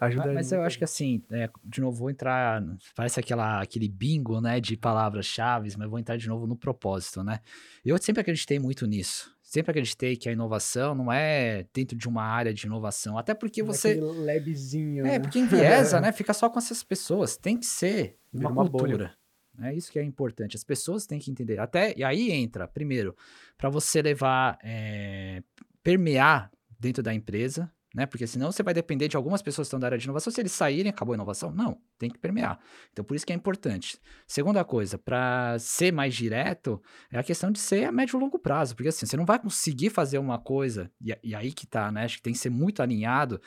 [0.00, 2.62] ajuda Mas, eu acho que assim, é, de novo, vou entrar.
[2.94, 7.40] Parece aquela, aquele bingo, né, de palavras-chave, mas vou entrar de novo no propósito, né?
[7.84, 9.34] Eu sempre acreditei muito nisso.
[9.42, 13.18] Sempre acreditei que a inovação não é dentro de uma área de inovação.
[13.18, 13.90] Até porque você.
[13.90, 15.18] Aquele labzinho, É, né?
[15.18, 16.12] porque enviesa, né?
[16.12, 17.36] Fica só com essas pessoas.
[17.36, 18.84] Tem que ser Vira uma, uma bolha.
[18.86, 19.14] cultura.
[19.62, 20.56] É isso que é importante.
[20.56, 21.58] As pessoas têm que entender.
[21.58, 23.14] Até e aí entra, primeiro,
[23.58, 25.42] para você levar, é,
[25.82, 28.06] permear dentro da empresa, né?
[28.06, 30.32] Porque senão você vai depender de algumas pessoas que estão da área de inovação.
[30.32, 31.50] Se eles saírem, acabou a inovação?
[31.50, 32.58] Não, tem que permear.
[32.92, 33.98] Então, por isso que é importante.
[34.26, 38.38] Segunda coisa, para ser mais direto, é a questão de ser a médio e longo
[38.38, 38.76] prazo.
[38.76, 42.04] Porque assim, você não vai conseguir fazer uma coisa, e, e aí que tá, né?
[42.04, 43.40] Acho que tem que ser muito alinhado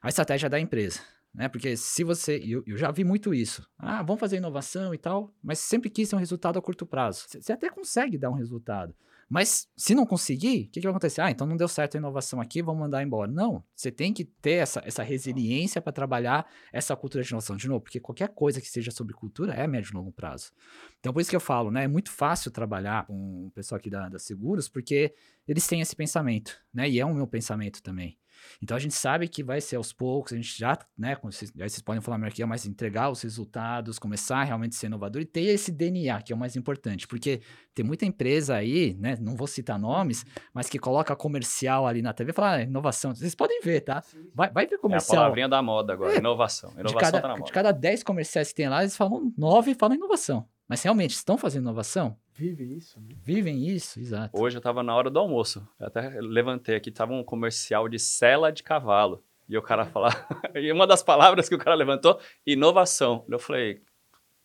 [0.00, 1.00] a estratégia da empresa.
[1.34, 1.48] Né?
[1.48, 2.40] Porque se você.
[2.44, 3.68] Eu, eu já vi muito isso.
[3.78, 7.26] Ah, vamos fazer inovação e tal, mas sempre quis ter um resultado a curto prazo.
[7.28, 8.94] Você até consegue dar um resultado.
[9.28, 11.20] Mas se não conseguir, o que, que vai acontecer?
[11.20, 13.30] Ah, então não deu certo a inovação aqui, vamos mandar embora.
[13.30, 17.54] Não, você tem que ter essa, essa resiliência para trabalhar essa cultura de inovação.
[17.54, 20.50] De novo, porque qualquer coisa que seja sobre cultura é médio e longo prazo.
[20.98, 21.84] Então, por isso que eu falo, né?
[21.84, 25.14] É muito fácil trabalhar com o pessoal aqui da, da Seguros, porque
[25.46, 26.88] eles têm esse pensamento, né?
[26.88, 28.18] E é o meu pensamento também.
[28.62, 31.50] Então a gente sabe que vai ser aos poucos, a gente já, né, como vocês,
[31.60, 34.86] aí vocês podem falar melhor que eu, mas entregar os resultados, começar a realmente ser
[34.86, 37.40] inovador e ter esse DNA, que é o mais importante, porque
[37.74, 42.12] tem muita empresa aí, né, não vou citar nomes, mas que coloca comercial ali na
[42.12, 44.02] TV e fala, ah, inovação, vocês podem ver, tá?
[44.34, 45.16] Vai, vai ver É a comercial.
[45.22, 46.18] palavrinha da moda agora, É.
[46.18, 46.70] inovação.
[46.70, 47.52] de, Inovação cada, tá na de moda.
[47.52, 50.46] cada 10 comerciais que tem lá, eles falam 9 falam inovação.
[50.68, 52.16] Mas realmente, estão fazendo inovação?
[52.34, 53.08] Vive isso, né?
[53.24, 54.38] Vivem isso, exato.
[54.38, 55.66] Hoje eu tava na hora do almoço.
[55.80, 59.24] Eu até levantei aqui, tava um comercial de sela de cavalo.
[59.48, 60.26] E o cara falava.
[60.54, 63.24] e uma das palavras que o cara levantou, inovação.
[63.30, 63.80] Eu falei,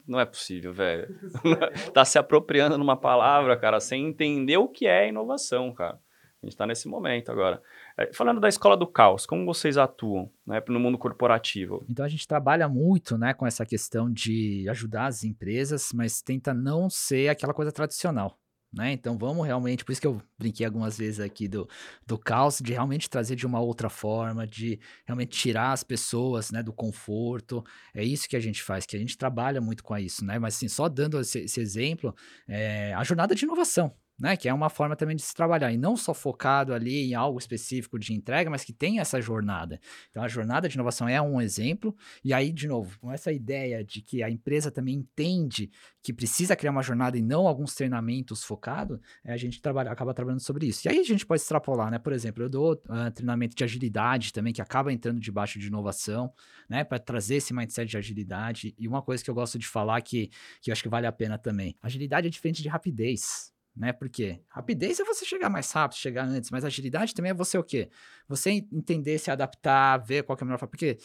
[0.08, 1.14] não é possível, velho.
[1.94, 6.00] tá se apropriando numa palavra, cara, sem entender o que é inovação, cara.
[6.42, 7.62] A gente tá nesse momento agora.
[7.98, 11.86] É, Falando da escola do caos, como vocês atuam né, no mundo corporativo?
[11.90, 16.54] Então a gente trabalha muito, né, com essa questão de ajudar as empresas, mas tenta
[16.54, 18.38] não ser aquela coisa tradicional.
[18.74, 18.92] Né?
[18.92, 21.70] Então vamos realmente, por isso que eu brinquei algumas vezes aqui do,
[22.08, 26.64] do caos, de realmente trazer de uma outra forma, de realmente tirar as pessoas né,
[26.64, 27.64] do conforto.
[27.94, 30.40] É isso que a gente faz, que a gente trabalha muito com isso, né?
[30.40, 32.16] Mas assim, só dando esse, esse exemplo,
[32.48, 33.94] é, a jornada de inovação.
[34.20, 34.38] Né?
[34.38, 35.72] Que é uma forma também de se trabalhar.
[35.72, 39.80] E não só focado ali em algo específico de entrega, mas que tem essa jornada.
[40.10, 41.96] Então, a jornada de inovação é um exemplo.
[42.24, 45.72] E aí, de novo, com essa ideia de que a empresa também entende
[46.02, 50.14] que precisa criar uma jornada e não alguns treinamentos focados, é, a gente trabalha, acaba
[50.14, 50.88] trabalhando sobre isso.
[50.88, 51.98] E aí a gente pode extrapolar, né?
[51.98, 56.32] Por exemplo, eu dou uh, treinamento de agilidade também, que acaba entrando debaixo de inovação,
[56.70, 56.84] né?
[56.84, 58.76] Para trazer esse mindset de agilidade.
[58.78, 60.30] E uma coisa que eu gosto de falar que,
[60.62, 61.76] que eu acho que vale a pena também.
[61.82, 63.92] Agilidade é diferente de rapidez né?
[63.94, 67.64] Porque rapidez é você chegar mais rápido, chegar antes, mas agilidade também é você o
[67.64, 67.90] quê?
[68.28, 70.72] Você entender, se adaptar, ver qual é a melhor forma.
[70.72, 70.98] Porque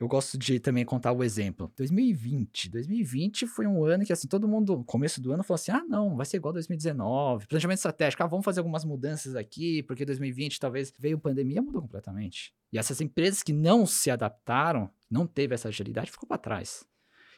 [0.00, 1.70] eu gosto de também contar o exemplo.
[1.76, 2.70] 2020.
[2.70, 6.16] 2020 foi um ano que, assim, todo mundo, começo do ano, falou assim: ah, não,
[6.16, 7.46] vai ser igual 2019.
[7.46, 12.54] Planejamento estratégico, ah, vamos fazer algumas mudanças aqui, porque 2020 talvez veio pandemia, mudou completamente.
[12.72, 16.88] E essas empresas que não se adaptaram, não teve essa agilidade, ficou para trás.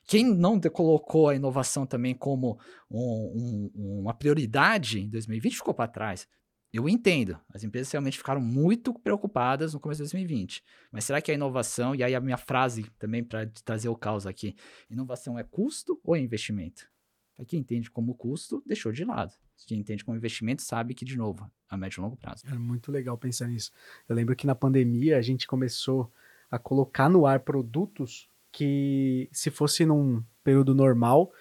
[0.04, 2.58] Quem não colocou a inovação também como
[2.90, 6.28] um, um, uma prioridade em 2020 ficou para trás.
[6.72, 10.64] Eu entendo, as empresas realmente ficaram muito preocupadas no começo de 2020.
[10.90, 14.26] Mas será que a inovação, e aí a minha frase também para trazer o caos
[14.26, 14.56] aqui:
[14.90, 16.90] inovação é custo ou é investimento?
[17.36, 19.34] Para quem entende como custo, deixou de lado.
[19.66, 22.42] Quem entende como investimento sabe que, de novo, a médio e longo prazo.
[22.46, 23.70] É muito legal pensar nisso.
[24.08, 26.10] Eu lembro que na pandemia a gente começou
[26.50, 31.32] a colocar no ar produtos que se fosse num período normal,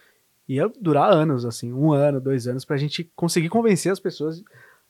[0.48, 4.44] ia durar anos, assim, um ano, dois anos, pra gente conseguir convencer as pessoas.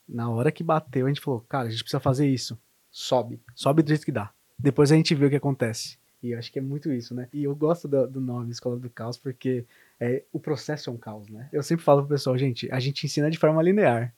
[0.07, 2.57] Na hora que bateu, a gente falou, cara, a gente precisa fazer isso.
[2.89, 3.41] Sobe.
[3.55, 4.31] Sobe do jeito que dá.
[4.57, 5.97] Depois a gente vê o que acontece.
[6.21, 7.27] E eu acho que é muito isso, né?
[7.34, 9.65] E eu gosto do, do nome Escola do Caos porque
[9.99, 11.49] é, o processo é um caos, né?
[11.51, 14.13] Eu sempre falo pro pessoal, gente, a gente ensina de forma linear.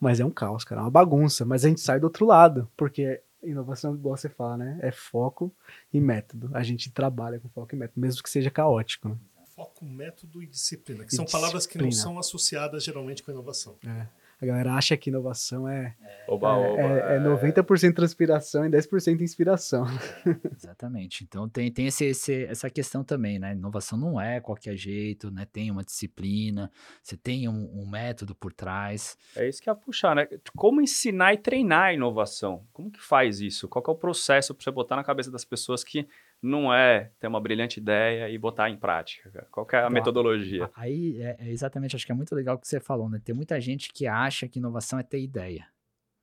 [0.00, 1.44] Mas é um caos, cara, é uma bagunça.
[1.44, 4.78] Mas a gente sai do outro lado, porque inovação, igual você fala, né?
[4.82, 5.54] É foco
[5.92, 6.50] e método.
[6.52, 9.08] A gente trabalha com foco e método, mesmo que seja caótico.
[9.08, 9.16] Né?
[9.54, 11.46] Foco, método e disciplina, que e são disciplina.
[11.46, 13.78] palavras que não são associadas geralmente com inovação.
[13.86, 14.06] É.
[14.40, 15.96] A galera acha que inovação é,
[16.28, 19.86] oba, é, oba, é, é 90% transpiração e 10% inspiração.
[20.54, 21.24] Exatamente.
[21.24, 23.52] Então tem, tem esse, esse, essa questão também, né?
[23.52, 25.46] Inovação não é qualquer jeito, né?
[25.50, 26.70] Tem uma disciplina,
[27.02, 29.16] você tem um, um método por trás.
[29.34, 30.28] É isso que é puxar, né?
[30.54, 32.66] Como ensinar e treinar a inovação?
[32.74, 33.66] Como que faz isso?
[33.68, 36.06] Qual é o processo para você botar na cabeça das pessoas que
[36.42, 39.46] não é ter uma brilhante ideia e botar em prática?
[39.50, 40.70] Qual é a metodologia?
[40.74, 43.20] Aí, é, é, exatamente, acho que é muito legal o que você falou, né?
[43.24, 45.66] Tem muita gente que acha que inovação é ter ideia,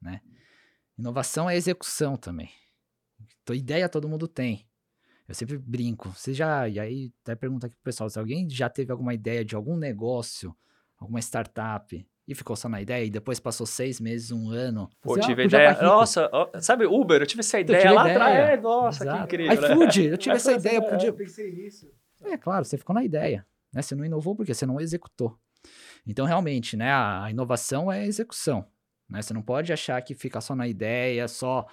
[0.01, 0.21] né?
[0.97, 2.49] Inovação é execução também.
[3.41, 4.67] Então, ideia todo mundo tem.
[5.27, 6.09] Eu sempre brinco.
[6.09, 9.43] Você já, e aí até pergunta aqui pro pessoal, se alguém já teve alguma ideia
[9.43, 10.55] de algum negócio,
[10.97, 14.89] alguma startup, e ficou só na ideia, e depois passou seis meses, um ano.
[15.01, 15.75] Pô, assim, tive ah, ideia.
[15.75, 18.49] Tá nossa, ó, sabe, Uber, eu tive essa ideia tive lá atrás.
[18.49, 19.27] É, nossa, Exato.
[19.27, 19.71] que incrível.
[19.71, 20.81] iFood, eu tive essa ideia.
[20.81, 21.09] Podia...
[21.09, 21.91] Eu pensei nisso.
[22.23, 23.45] É, claro, você ficou na ideia.
[23.73, 23.81] Né?
[23.81, 25.37] Você não inovou porque você não executou.
[26.07, 28.65] Então, realmente, né, a, a inovação é a execução.
[29.09, 29.21] Né?
[29.21, 31.65] Você não pode achar que fica só na ideia, só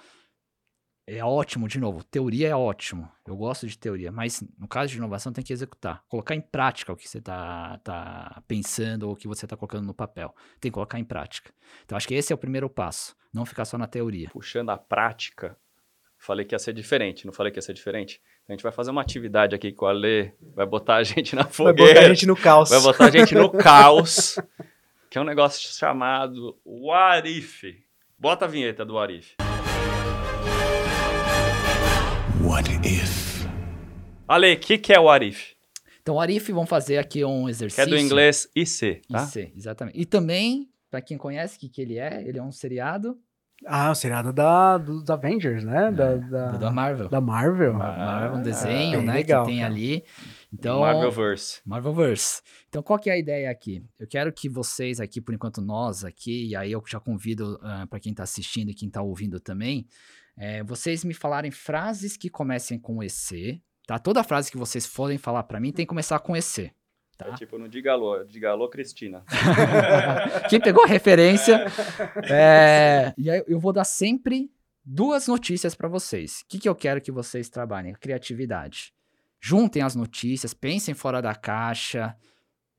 [1.07, 3.11] é ótimo, de novo, teoria é ótimo.
[3.27, 6.93] Eu gosto de teoria, mas no caso de inovação tem que executar, colocar em prática
[6.93, 10.33] o que você está tá pensando ou o que você está colocando no papel.
[10.59, 11.51] Tem que colocar em prática.
[11.85, 14.29] Então acho que esse é o primeiro passo, não ficar só na teoria.
[14.31, 15.57] Puxando a prática,
[16.17, 18.21] falei que ia ser diferente, não falei que ia ser diferente?
[18.47, 21.45] A gente vai fazer uma atividade aqui com a Lê, vai botar a gente na
[21.45, 21.75] fogueira.
[21.75, 22.69] Vai botar a gente no caos.
[22.69, 24.39] Vai botar a gente no caos,
[25.09, 27.63] que é um negócio chamado What If.
[28.17, 29.50] Bota a vinheta do What
[32.51, 33.47] What if?
[34.27, 35.53] Ale, o que, que é o what if?
[36.01, 37.85] Então, what if, vamos fazer aqui um exercício.
[37.85, 39.23] Que é do inglês IC, tá?
[39.23, 39.97] IC, exatamente.
[39.97, 43.17] E também, para quem conhece o que, que ele é, ele é um seriado
[43.65, 45.87] ah, o seriado da, dos Avengers, né?
[45.87, 47.07] É, da, da, da, Marvel.
[47.07, 47.73] Da Marvel.
[47.75, 49.13] Marvel, um desenho, é, né?
[49.13, 49.71] Legal, que tem cara.
[49.71, 50.03] ali.
[50.53, 51.61] Então, Marvelverse.
[51.65, 52.41] Marvelverse.
[52.67, 53.83] Então, qual que é a ideia aqui?
[53.97, 57.59] Eu quero que vocês aqui, por enquanto nós aqui, e aí eu já convido uh,
[57.61, 59.87] ah, para quem está assistindo e quem está ouvindo também,
[60.35, 63.97] é, vocês me falarem frases que comecem com EC, tá?
[63.97, 66.73] Toda frase que vocês forem falar para mim tem que começar com EC.
[67.17, 67.27] Tá?
[67.27, 69.23] É tipo, não diga alô, diga alô, Cristina.
[70.49, 71.65] Quem pegou a referência.
[72.29, 74.51] É, e aí eu vou dar sempre
[74.83, 76.41] duas notícias para vocês.
[76.41, 77.93] O que, que eu quero que vocês trabalhem?
[77.93, 78.93] Criatividade.
[79.41, 82.15] Juntem as notícias, pensem fora da caixa,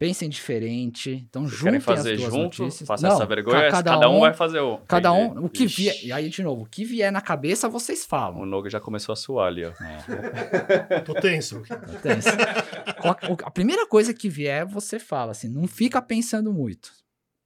[0.03, 1.25] Pensem diferente.
[1.29, 2.89] Então, Vocês juntem fazer as duas junto, notícias.
[2.89, 4.79] Faça essa vergonha, cada, cada um, um, vai fazer o.
[4.79, 5.95] Cada um, o que vier.
[6.05, 8.41] E aí, de novo, o que vier na cabeça, vocês falam.
[8.41, 9.71] O Noga já começou a suar ali, ó.
[9.71, 10.99] É.
[11.07, 11.63] Tô tenso.
[11.63, 12.31] Tô tenso.
[13.45, 16.91] a primeira coisa que vier, você fala, assim, não fica pensando muito.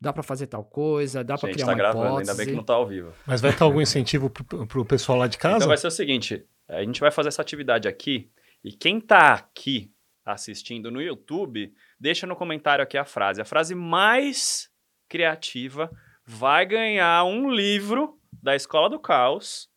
[0.01, 2.31] Dá para fazer tal coisa, dá para criar tá uma gravando, hipótese.
[2.31, 3.13] ainda bem que não tá ao vivo.
[3.27, 5.57] Mas vai ter algum incentivo pro, pro pessoal lá de casa?
[5.57, 8.31] Então vai ser o seguinte, a gente vai fazer essa atividade aqui,
[8.63, 9.93] e quem tá aqui
[10.25, 13.41] assistindo no YouTube, deixa no comentário aqui a frase.
[13.41, 14.69] A frase mais
[15.09, 15.91] criativa
[16.25, 19.71] vai ganhar um livro da Escola do Caos.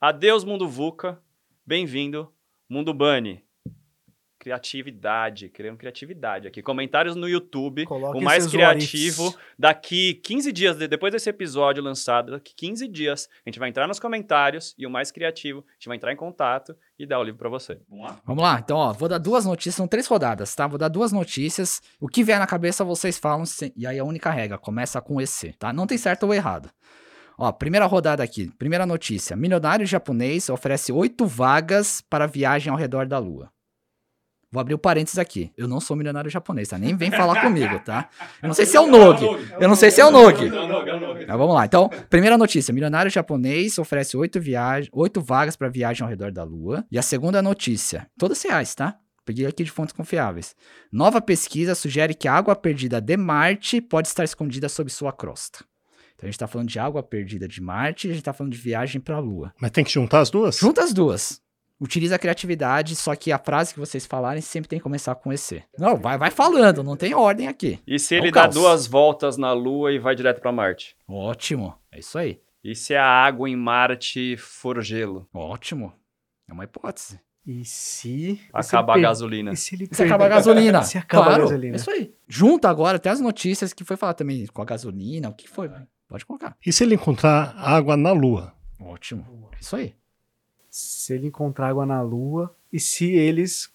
[0.00, 1.20] Adeus, Mundo VUCA.
[1.66, 2.32] Bem-vindo,
[2.68, 3.44] Mundo Bunny.
[4.40, 6.62] Criatividade, querendo criatividade aqui.
[6.62, 7.84] Comentários no YouTube.
[7.84, 9.34] Coloquem o mais criativo.
[9.58, 13.86] Daqui 15 dias, de- depois desse episódio lançado, daqui 15 dias, a gente vai entrar
[13.86, 17.22] nos comentários e o mais criativo, a gente vai entrar em contato e dar o
[17.22, 17.78] livro pra você.
[17.88, 18.20] Vamos lá?
[18.24, 20.66] Vamos lá, então, ó, vou dar duas notícias, são três rodadas, tá?
[20.66, 21.80] Vou dar duas notícias.
[22.00, 23.44] O que vier na cabeça vocês falam,
[23.76, 25.72] e aí a única regra, começa com EC, tá?
[25.72, 26.70] Não tem certo ou errado.
[27.38, 29.34] Ó, primeira rodada aqui, primeira notícia.
[29.34, 33.50] Milionário japonês oferece oito vagas para viagem ao redor da Lua.
[34.52, 35.52] Vou abrir o parênteses aqui.
[35.56, 36.76] Eu não sou milionário japonês, tá?
[36.76, 38.08] Nem vem falar comigo, tá?
[38.42, 39.22] Eu não sei se é o Nog.
[39.60, 40.40] Eu não sei se é o Nog.
[40.50, 41.64] Mas vamos lá.
[41.64, 46.42] Então, primeira notícia: milionário japonês oferece oito, viagem, oito vagas para viagem ao redor da
[46.42, 46.84] Lua.
[46.90, 48.96] E a segunda notícia: todas reais, tá?
[49.24, 50.56] Peguei aqui de fontes confiáveis.
[50.90, 55.64] Nova pesquisa sugere que a água perdida de Marte pode estar escondida sob sua crosta.
[56.16, 58.52] Então a gente tá falando de água perdida de Marte e a gente tá falando
[58.52, 59.52] de viagem para a Lua.
[59.60, 60.58] Mas tem que juntar as duas?
[60.58, 61.40] Junta as duas.
[61.80, 65.32] Utiliza a criatividade, só que a frase que vocês falarem sempre tem que começar com
[65.32, 65.62] EC.
[65.78, 67.78] Não, vai, vai falando, não tem ordem aqui.
[67.86, 68.54] E se É ele o dá caos.
[68.54, 70.94] duas voltas na Lua e vai direto pra Marte?
[71.08, 71.74] Ótimo.
[71.90, 72.38] É isso aí.
[72.62, 75.26] E se a água em Marte for gelo?
[75.32, 75.92] Ótimo.
[76.48, 77.18] É uma hipótese.
[77.46, 78.38] E se.
[78.52, 79.52] Acaba a e se ele per- gasolina.
[79.52, 80.82] E se ele Se acaba a gasolina.
[80.84, 81.74] Se acaba claro, a gasolina.
[81.74, 82.12] É isso aí.
[82.28, 85.70] Junta agora até as notícias que foi falar também com a gasolina, o que foi.
[86.06, 86.54] Pode colocar.
[86.64, 88.52] E se ele encontrar água na Lua?
[88.78, 89.48] Ótimo.
[89.52, 89.94] É Isso aí.
[90.70, 93.70] Se ele encontrar água na Lua e se eles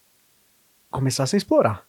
[0.89, 1.85] começassem a explorar.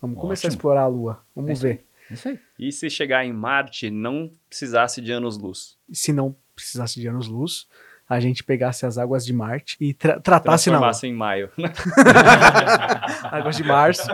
[0.00, 0.58] Vamos começar a Ótimo.
[0.58, 1.20] explorar a Lua.
[1.34, 1.84] Vamos É isso ver.
[2.10, 2.40] É Isso aí.
[2.58, 5.76] E se chegar em Marte não precisasse de anos-luz?
[5.88, 7.68] E se não precisasse de anos-luz,
[8.08, 10.78] a gente pegasse as águas de Marte e tra tratasse na.
[10.78, 11.50] Transformasse em maio.
[13.30, 14.08] Águas de março.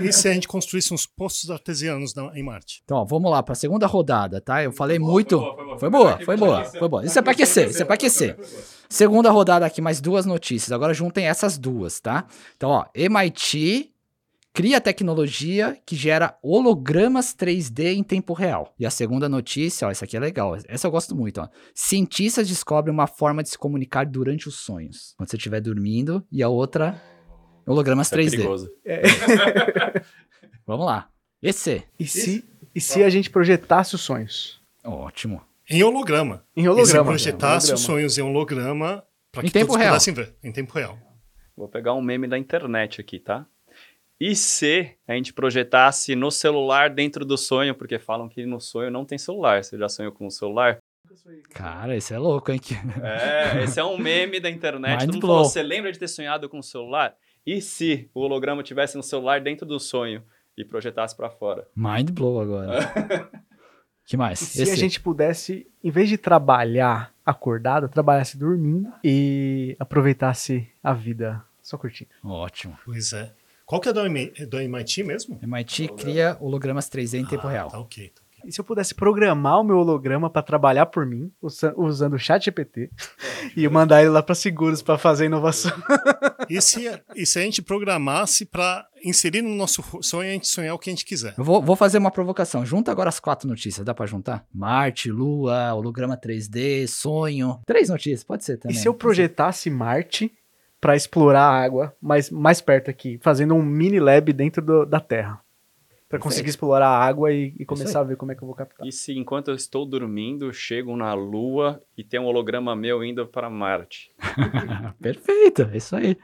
[0.00, 2.82] E se a gente construísse uns poços artesianos na- em Marte?
[2.84, 4.62] Então, ó, vamos lá para a segunda rodada, tá?
[4.62, 5.40] Eu falei muito.
[5.78, 7.04] Foi boa, foi boa, foi boa.
[7.04, 8.38] Isso é para aquecer, isso é para aquecer.
[8.88, 10.72] Segunda rodada aqui, mais duas notícias.
[10.72, 12.26] Agora juntem essas duas, tá?
[12.56, 13.90] Então, ó, MIT
[14.52, 18.74] cria tecnologia que gera hologramas 3D em tempo real.
[18.78, 20.56] E a segunda notícia, ó, essa aqui é legal.
[20.68, 21.48] Essa eu gosto muito, ó.
[21.74, 25.14] Cientistas descobrem uma forma de se comunicar durante os sonhos.
[25.16, 26.24] Quando você estiver dormindo.
[26.32, 27.00] E a outra,
[27.66, 28.30] hologramas é 3D.
[28.30, 28.70] perigoso.
[30.66, 31.08] Vamos lá.
[31.42, 31.82] EC.
[31.98, 34.60] E se, e se a gente projetasse os sonhos?
[34.84, 35.42] Ótimo.
[35.68, 36.44] Em holograma.
[36.56, 37.04] Em E se holograma.
[37.10, 37.74] projetasse Holograma.
[37.74, 39.92] os sonhos em holograma para Em que tempo todos real.
[39.92, 40.34] pudessem ver.
[40.42, 40.98] Em tempo real.
[41.56, 43.46] Vou pegar um meme da internet aqui, tá?
[44.20, 48.90] E se a gente projetasse no celular dentro do sonho, porque falam que no sonho
[48.90, 49.64] não tem celular.
[49.64, 50.78] Você já sonhou com um celular?
[51.50, 52.60] Cara, esse é louco, hein?
[53.02, 54.90] É, esse é um meme da internet.
[54.90, 55.36] Mind Todo mundo blow.
[55.36, 57.14] falou, você lembra de ter sonhado com o celular?
[57.46, 60.22] E se o holograma tivesse no celular dentro do sonho
[60.56, 61.66] e projetasse pra fora?
[61.74, 63.30] Mind blow agora.
[64.04, 64.42] que mais?
[64.54, 70.92] E se a gente pudesse, em vez de trabalhar acordado, trabalhasse dormindo e aproveitasse a
[70.92, 72.10] vida só curtindo.
[72.22, 72.78] Ótimo.
[72.84, 73.32] Pois é.
[73.70, 74.02] Qual que é do,
[74.48, 75.38] do MIT mesmo?
[75.40, 77.68] MIT cria hologramas 3D em tempo Ah, real.
[77.68, 78.30] Tá ok, tá ok.
[78.42, 82.18] E se eu pudesse programar o meu holograma para trabalhar por mim, usa- usando o
[82.18, 82.90] chat GPT,
[83.56, 85.70] e mandar ele lá para seguros para fazer inovação?
[86.48, 90.74] E se, e se a gente programasse para inserir no nosso sonho a gente sonhar
[90.74, 91.34] o que a gente quiser?
[91.38, 92.64] Eu vou, vou fazer uma provocação.
[92.66, 93.84] Junta agora as quatro notícias.
[93.84, 94.44] Dá pra juntar?
[94.52, 97.60] Marte, Lua, holograma 3D, sonho.
[97.66, 98.76] Três notícias, pode ser E também.
[98.76, 100.32] se eu projetasse Marte
[100.80, 104.98] para explorar a água, mas mais perto aqui, fazendo um mini lab dentro do- da
[105.00, 105.40] Terra?
[106.08, 108.54] Para conseguir explorar a água e, e começar a ver como é que eu vou
[108.56, 108.84] captar.
[108.84, 113.24] E se enquanto eu estou dormindo, chego na Lua e tem um holograma meu indo
[113.28, 114.10] para Marte?
[115.00, 116.16] Perfeito, é isso aí.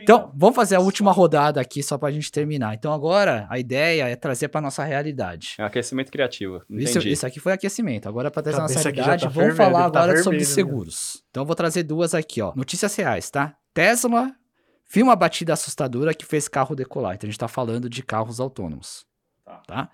[0.00, 2.74] Então, vamos fazer a última rodada aqui só pra gente terminar.
[2.74, 5.54] Então, agora a ideia é trazer pra nossa realidade.
[5.58, 6.62] É um aquecimento criativo.
[6.70, 7.12] Isso, Entendi.
[7.12, 8.08] isso aqui foi aquecimento.
[8.08, 10.54] Agora, para trazer a nossa realidade, tá vamos falar tá agora sobre vermelho, né?
[10.54, 11.24] seguros.
[11.30, 12.52] Então, eu vou trazer duas aqui, ó.
[12.54, 13.54] Notícias reais, tá?
[13.72, 14.34] Tesla
[14.84, 17.14] filma a batida assustadora que fez carro decolar.
[17.14, 19.06] Então, a gente tá falando de carros autônomos.
[19.44, 19.62] Tá.
[19.66, 19.90] Tá?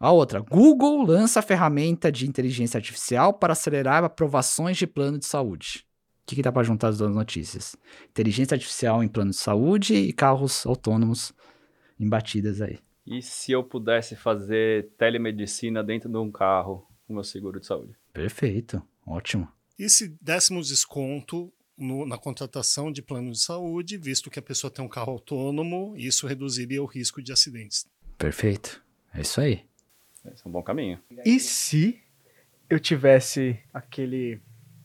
[0.00, 5.84] A outra, Google lança ferramenta de inteligência artificial para acelerar aprovações de plano de saúde.
[6.30, 7.74] O que, que dá para juntar as duas notícias?
[8.08, 11.32] Inteligência artificial em plano de saúde e carros autônomos
[11.98, 12.78] em batidas aí.
[13.04, 17.94] E se eu pudesse fazer telemedicina dentro de um carro com meu seguro de saúde?
[18.12, 19.48] Perfeito, ótimo.
[19.76, 24.70] E se dessemos desconto no- na contratação de plano de saúde, visto que a pessoa
[24.70, 27.88] tem um carro autônomo, isso reduziria o risco de acidentes.
[28.16, 28.80] Perfeito.
[29.12, 29.64] É isso aí.
[30.32, 31.00] Esse é um bom caminho.
[31.24, 31.98] E se
[32.68, 34.40] eu tivesse aquele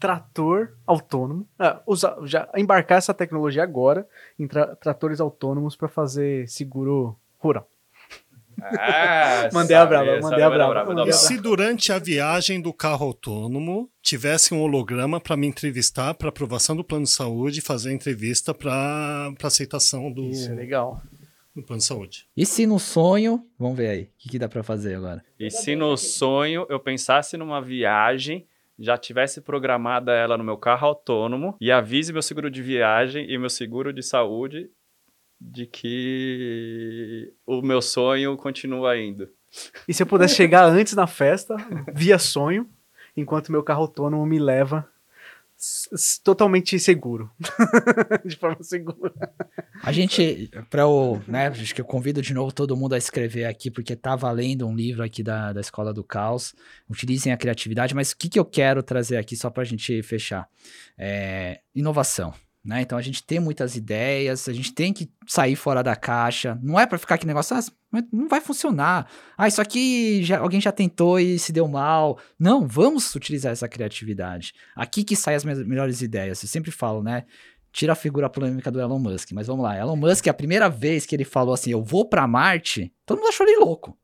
[0.06, 6.48] trator autônomo, ah, usar, já embarcar essa tecnologia agora em tra- tratores autônomos para fazer
[6.48, 7.68] seguro rural?
[8.62, 13.90] Ah, Mandei a brava, mandei a brava, E se durante a viagem do carro autônomo
[14.02, 17.94] tivesse um holograma para me entrevistar para aprovação do plano de saúde e fazer a
[17.94, 21.02] entrevista para aceitação do, Isso é legal.
[21.56, 22.28] do plano de saúde?
[22.38, 25.24] E se no sonho, vamos ver aí, o que, que dá pra fazer agora?
[25.40, 28.46] E se no sonho eu pensasse numa viagem,
[28.78, 33.38] já tivesse programada ela no meu carro autônomo e avise meu seguro de viagem e
[33.38, 34.70] meu seguro de saúde
[35.40, 39.30] de que o meu sonho continua indo.
[39.88, 41.56] E se eu pudesse chegar antes na festa,
[41.94, 42.70] via sonho,
[43.16, 44.88] enquanto meu carro autônomo me leva
[46.24, 47.32] totalmente seguro.
[48.26, 49.14] de forma segura.
[49.84, 53.46] A gente, para o, né, acho que eu convido de novo todo mundo a escrever
[53.46, 56.54] aqui, porque tá valendo um livro aqui da, da Escola do Caos.
[56.90, 60.02] Utilizem a criatividade, mas o que, que eu quero trazer aqui só para a gente
[60.04, 60.48] fechar?
[60.98, 62.34] É, inovação.
[62.66, 62.82] Né?
[62.82, 66.60] Então a gente tem muitas ideias, a gente tem que sair fora da caixa.
[66.64, 67.62] Não é para ficar aquele negócio, ah,
[68.12, 69.08] não vai funcionar.
[69.38, 72.18] Ah, isso aqui já, alguém já tentou e se deu mal.
[72.40, 74.54] Não, vamos utilizar essa criatividade.
[74.76, 76.42] Aqui que saem as me- melhores ideias.
[76.42, 77.26] Eu sempre falo, né?
[77.72, 79.78] tira a figura polêmica do Elon Musk, mas vamos lá.
[79.78, 83.28] Elon Musk, a primeira vez que ele falou assim, eu vou pra Marte, todo mundo
[83.28, 83.98] achou ele louco.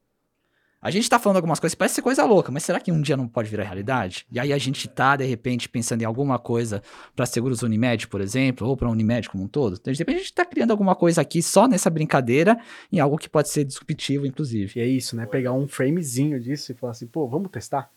[0.82, 3.16] A gente tá falando algumas coisas, parece ser coisa louca, mas será que um dia
[3.16, 4.26] não pode virar realidade?
[4.32, 6.82] E aí a gente tá, de repente, pensando em alguma coisa
[7.16, 9.78] para seguros Unimed, por exemplo, ou para Unimed como um todo.
[9.80, 12.60] Então, de repente, a gente tá criando alguma coisa aqui só nessa brincadeira,
[12.92, 14.80] em algo que pode ser disruptivo, inclusive.
[14.80, 15.28] E é isso, né?
[15.28, 17.92] Pegar um framezinho disso e falar assim, pô, vamos testar?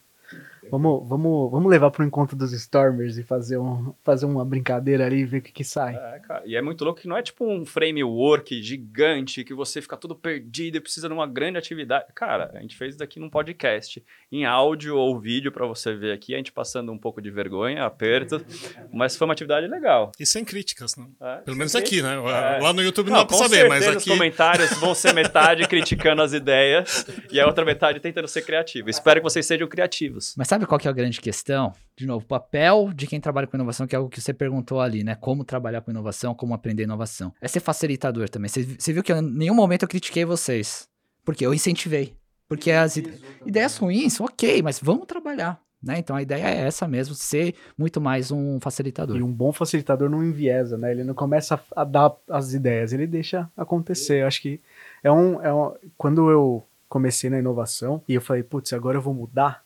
[0.70, 5.18] Vamos, vamos, vamos levar pro encontro dos Stormers e fazer, um, fazer uma brincadeira ali
[5.18, 5.94] e ver o que, que sai.
[5.94, 9.80] É, cara, e é muito louco que não é tipo um framework gigante que você
[9.80, 12.06] fica todo perdido e precisa de uma grande atividade.
[12.14, 16.12] Cara, a gente fez isso daqui num podcast, em áudio ou vídeo para você ver
[16.12, 18.44] aqui, a gente passando um pouco de vergonha, aperto,
[18.92, 20.12] mas foi uma atividade legal.
[20.18, 21.10] E sem críticas, não?
[21.20, 22.14] É, Pelo menos aqui, né?
[22.14, 22.60] É.
[22.60, 23.96] Lá no YouTube não, dá pra com saber, mas aqui.
[23.98, 28.88] Os comentários vão ser metade criticando as ideias e a outra metade tentando ser criativo.
[28.88, 30.34] Espero que vocês sejam criativos.
[30.36, 31.72] Mas sabe qual que é a grande questão?
[31.96, 34.80] De novo, o papel de quem trabalha com inovação, que é algo que você perguntou
[34.80, 35.14] ali, né?
[35.16, 37.32] Como trabalhar com inovação, como aprender inovação.
[37.40, 38.48] É ser facilitador também.
[38.48, 40.88] Você, você viu que eu, em nenhum momento eu critiquei vocês.
[41.24, 42.14] Porque eu incentivei.
[42.48, 43.14] Porque as ide-
[43.46, 45.60] ideias ruins, ok, mas vamos trabalhar.
[45.82, 45.98] Né?
[45.98, 49.16] Então a ideia é essa mesmo, ser muito mais um facilitador.
[49.16, 50.90] E um bom facilitador não enviesa, né?
[50.92, 54.22] Ele não começa a, a dar as ideias, ele deixa acontecer.
[54.22, 54.60] Eu acho que
[55.02, 55.74] é um, é um.
[55.98, 59.63] Quando eu comecei na inovação e eu falei, putz, agora eu vou mudar.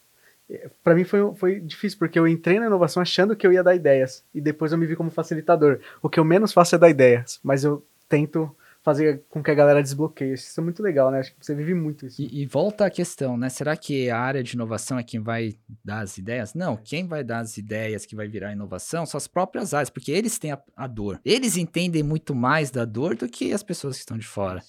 [0.82, 3.74] Pra mim foi, foi difícil, porque eu entrei na inovação achando que eu ia dar
[3.74, 4.24] ideias.
[4.34, 5.80] E depois eu me vi como facilitador.
[6.02, 9.54] O que eu menos faço é dar ideias, mas eu tento fazer com que a
[9.54, 10.32] galera desbloqueie.
[10.32, 11.18] Isso é muito legal, né?
[11.18, 12.22] Acho que você vive muito isso.
[12.22, 13.50] E, e volta à questão, né?
[13.50, 16.54] Será que a área de inovação é quem vai dar as ideias?
[16.54, 20.10] Não, quem vai dar as ideias que vai virar inovação são as próprias áreas, porque
[20.10, 21.20] eles têm a, a dor.
[21.24, 24.62] Eles entendem muito mais da dor do que as pessoas que estão de fora.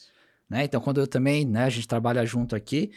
[0.50, 0.66] Né?
[0.66, 2.92] Então, quando eu também, né, a gente trabalha junto aqui,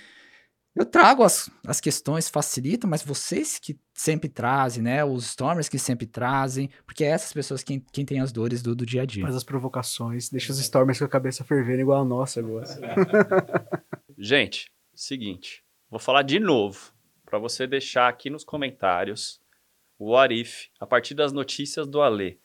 [0.75, 5.05] eu trago as, as questões, facilito, mas vocês que sempre trazem, né?
[5.05, 8.75] Os stormers que sempre trazem, porque é essas pessoas quem, quem tem as dores do,
[8.75, 9.23] do dia a dia.
[9.23, 12.67] Faz as provocações, deixa os Stormers com a cabeça fervendo igual a nossa agora.
[14.17, 16.93] Gente, seguinte, vou falar de novo
[17.27, 19.41] para você deixar aqui nos comentários
[19.99, 22.39] o What If, a partir das notícias do Alê.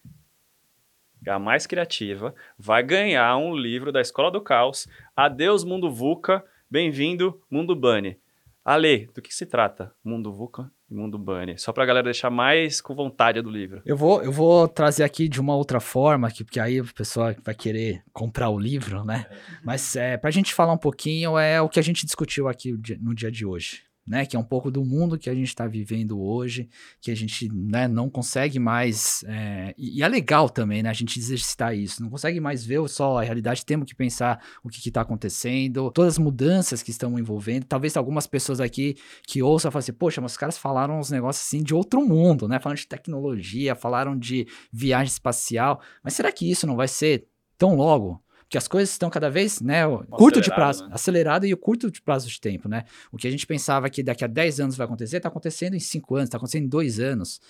[1.28, 4.88] A mais criativa vai ganhar um livro da Escola do Caos.
[5.16, 6.44] Adeus, Mundo VUCA.
[6.70, 8.18] Bem-vindo, Mundo Bunny.
[8.64, 9.94] Ale, do que se trata?
[10.04, 11.58] Mundo VUCA e Mundo Bunny.
[11.58, 13.82] Só pra galera deixar mais com vontade do livro.
[13.86, 17.34] Eu vou, eu vou trazer aqui de uma outra forma, que, porque aí o pessoal
[17.42, 19.28] vai querer comprar o livro, né?
[19.64, 22.78] Mas é, para a gente falar um pouquinho, é o que a gente discutiu aqui
[23.00, 23.87] no dia de hoje.
[24.08, 26.70] Né, que é um pouco do mundo que a gente está vivendo hoje,
[27.02, 29.22] que a gente né, não consegue mais.
[29.28, 30.90] é, e, é legal também, né?
[30.90, 32.02] A gente exercitar isso.
[32.02, 36.14] Não consegue mais ver só a realidade, temos que pensar o que está acontecendo, todas
[36.14, 37.66] as mudanças que estão envolvendo.
[37.66, 38.96] Talvez algumas pessoas aqui
[39.28, 42.48] que ouçam falem assim, poxa, mas os caras falaram uns negócios assim de outro mundo,
[42.48, 42.60] né?
[42.60, 45.82] Falaram de tecnologia, falaram de viagem espacial.
[46.02, 47.28] Mas será que isso não vai ser
[47.58, 48.24] tão logo?
[48.48, 49.86] Porque as coisas estão cada vez, né?
[49.86, 50.90] o curto de acelerado, prazo, né?
[50.94, 52.86] acelerado e o curto de prazo de tempo, né?
[53.12, 55.82] O que a gente pensava que daqui a 10 anos vai acontecer, está acontecendo em
[55.82, 57.42] 5 anos, está acontecendo em 2 anos.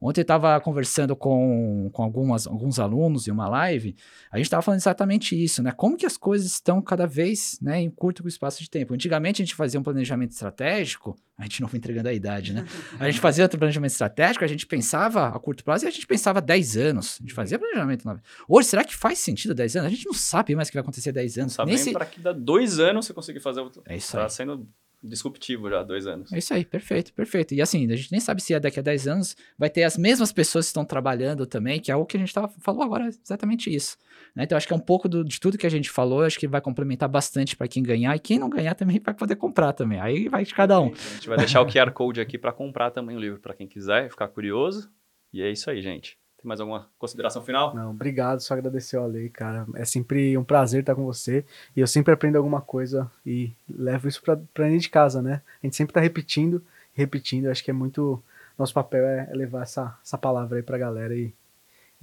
[0.00, 3.94] Ontem eu estava conversando com, com algumas, alguns alunos em uma live,
[4.30, 5.72] a gente estava falando exatamente isso, né?
[5.72, 8.92] Como que as coisas estão cada vez né, em curto espaço de tempo.
[8.94, 12.64] Antigamente a gente fazia um planejamento estratégico, a gente não foi entregando a idade, né?
[13.00, 16.06] A gente fazia outro planejamento estratégico, a gente pensava a curto prazo e a gente
[16.06, 17.16] pensava 10 anos.
[17.20, 18.20] A gente fazia planejamento.
[18.48, 19.86] Hoje, será que faz sentido 10 anos?
[19.88, 21.54] A gente não sabe mais o que vai acontecer 10 Não anos.
[21.54, 23.70] sabe Nem se- para que dá dois anos você conseguir fazer o.
[23.86, 24.30] É isso Tá aí.
[24.30, 24.68] sendo
[25.04, 26.32] disruptivo já há dois anos.
[26.32, 27.54] É isso aí, perfeito, perfeito.
[27.54, 29.98] E assim, a gente nem sabe se é daqui a 10 anos vai ter as
[29.98, 33.08] mesmas pessoas que estão trabalhando também, que é o que a gente tava, falou agora,
[33.08, 33.96] exatamente isso.
[34.34, 34.44] Né?
[34.44, 36.48] Então, acho que é um pouco do, de tudo que a gente falou, acho que
[36.48, 40.00] vai complementar bastante para quem ganhar, e quem não ganhar também vai poder comprar também.
[40.00, 40.92] Aí vai de cada um.
[40.92, 43.66] A gente vai deixar o QR Code aqui para comprar também o livro para quem
[43.66, 44.90] quiser ficar curioso.
[45.32, 46.16] E é isso aí, gente.
[46.44, 47.74] Tem mais alguma consideração final?
[47.74, 49.66] Não, obrigado, só agradecer ao Lei, cara.
[49.76, 51.42] É sempre um prazer estar com você.
[51.74, 55.40] E eu sempre aprendo alguma coisa e levo isso pra, pra dentro de casa, né?
[55.62, 57.46] A gente sempre tá repetindo, repetindo.
[57.46, 58.22] Eu acho que é muito.
[58.58, 61.32] Nosso papel é, é levar essa, essa palavra aí pra galera e,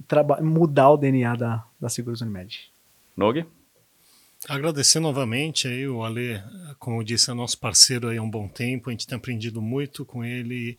[0.00, 2.68] e mudar o DNA da, da Seguros Unimed.
[3.16, 3.46] Nog?
[4.48, 6.42] Agradecer novamente aí o Ale,
[6.80, 9.62] como eu disse, é nosso parceiro aí há um bom tempo, a gente tem aprendido
[9.62, 10.76] muito com ele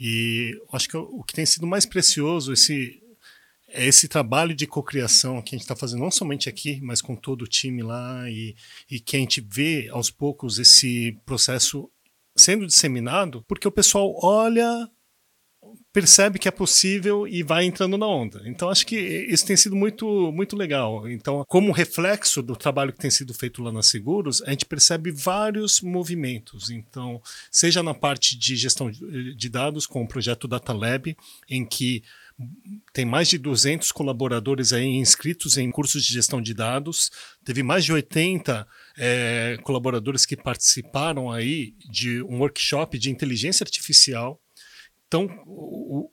[0.00, 3.00] e acho que o que tem sido mais precioso esse
[3.74, 7.42] esse trabalho de cocriação que a gente está fazendo não somente aqui, mas com todo
[7.42, 8.54] o time lá e,
[8.90, 11.90] e que a gente vê aos poucos esse processo
[12.36, 14.88] sendo disseminado, porque o pessoal olha,
[15.92, 18.42] percebe que é possível e vai entrando na onda.
[18.46, 21.08] Então acho que isso tem sido muito muito legal.
[21.08, 25.10] Então, como reflexo do trabalho que tem sido feito lá na Seguros, a gente percebe
[25.10, 26.70] vários movimentos.
[26.70, 27.20] Então,
[27.50, 31.16] seja na parte de gestão de dados com o projeto Data Lab,
[31.48, 32.02] em que
[32.92, 37.10] tem mais de 200 colaboradores aí inscritos em cursos de gestão de dados.
[37.44, 38.66] Teve mais de 80
[38.98, 44.40] é, colaboradores que participaram aí de um workshop de inteligência artificial.
[45.06, 45.28] Então,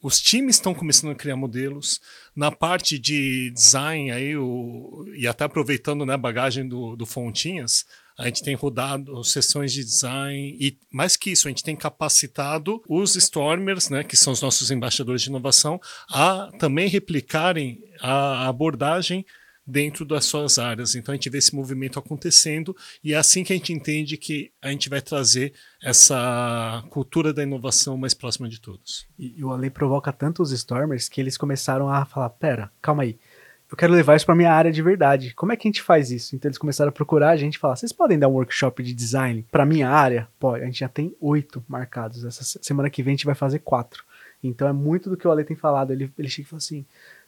[0.02, 2.00] os times estão começando a criar modelos.
[2.36, 7.86] Na parte de design, aí, o, e até aproveitando né, a bagagem do, do Fontinhas,
[8.22, 12.82] a gente tem rodado sessões de design e, mais que isso, a gente tem capacitado
[12.88, 19.26] os Stormers, né, que são os nossos embaixadores de inovação, a também replicarem a abordagem
[19.66, 20.96] dentro das suas áreas.
[20.96, 24.52] Então a gente vê esse movimento acontecendo e é assim que a gente entende que
[24.62, 29.08] a gente vai trazer essa cultura da inovação mais próxima de todos.
[29.18, 33.18] E, o Ale provoca tanto os Stormers que eles começaram a falar: pera, calma aí
[33.72, 35.34] eu quero levar isso para minha área de verdade.
[35.34, 36.36] Como é que a gente faz isso?
[36.36, 38.94] Então eles começaram a procurar a gente e falar: vocês podem dar um workshop de
[38.94, 40.28] design para minha área?
[40.38, 42.26] Pô, a gente já tem oito marcados.
[42.26, 44.04] Essa semana que vem a gente vai fazer quatro.
[44.44, 45.92] Então é muito do que o Ale tem falado.
[45.92, 46.86] Ele, ele chega e fala assim: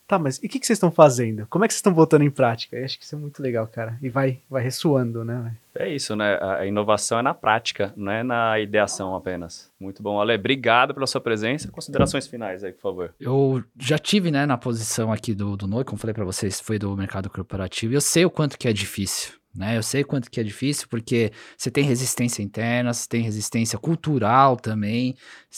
[0.07, 1.47] tá, mas e o que, que vocês estão fazendo?
[1.49, 2.77] Como é que vocês estão botando em prática?
[2.77, 3.97] Eu acho que isso é muito legal, cara.
[4.01, 5.55] E vai, vai ressoando, né?
[5.75, 6.37] É isso, né?
[6.41, 9.71] A inovação é na prática, não é na ideação apenas.
[9.79, 10.21] Muito bom.
[10.21, 11.71] Ale, obrigado pela sua presença.
[11.71, 13.13] Considerações finais aí, por favor.
[13.19, 16.77] Eu já tive, né, na posição aqui do, do NOI, como falei para vocês, foi
[16.77, 19.77] do mercado corporativo, e eu sei o quanto que é difícil né?
[19.77, 24.57] Eu sei quanto que é difícil, porque você tem resistência interna, você tem resistência cultural
[24.57, 25.15] também,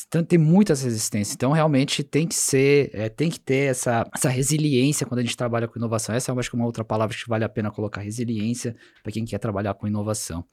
[0.07, 1.35] então, tem muitas resistências.
[1.35, 5.37] Então, realmente tem que ser, é, tem que ter essa, essa resiliência quando a gente
[5.37, 6.13] trabalha com inovação.
[6.13, 9.11] Essa eu acho que é uma outra palavra que vale a pena colocar, resiliência, para
[9.11, 10.43] quem quer trabalhar com inovação.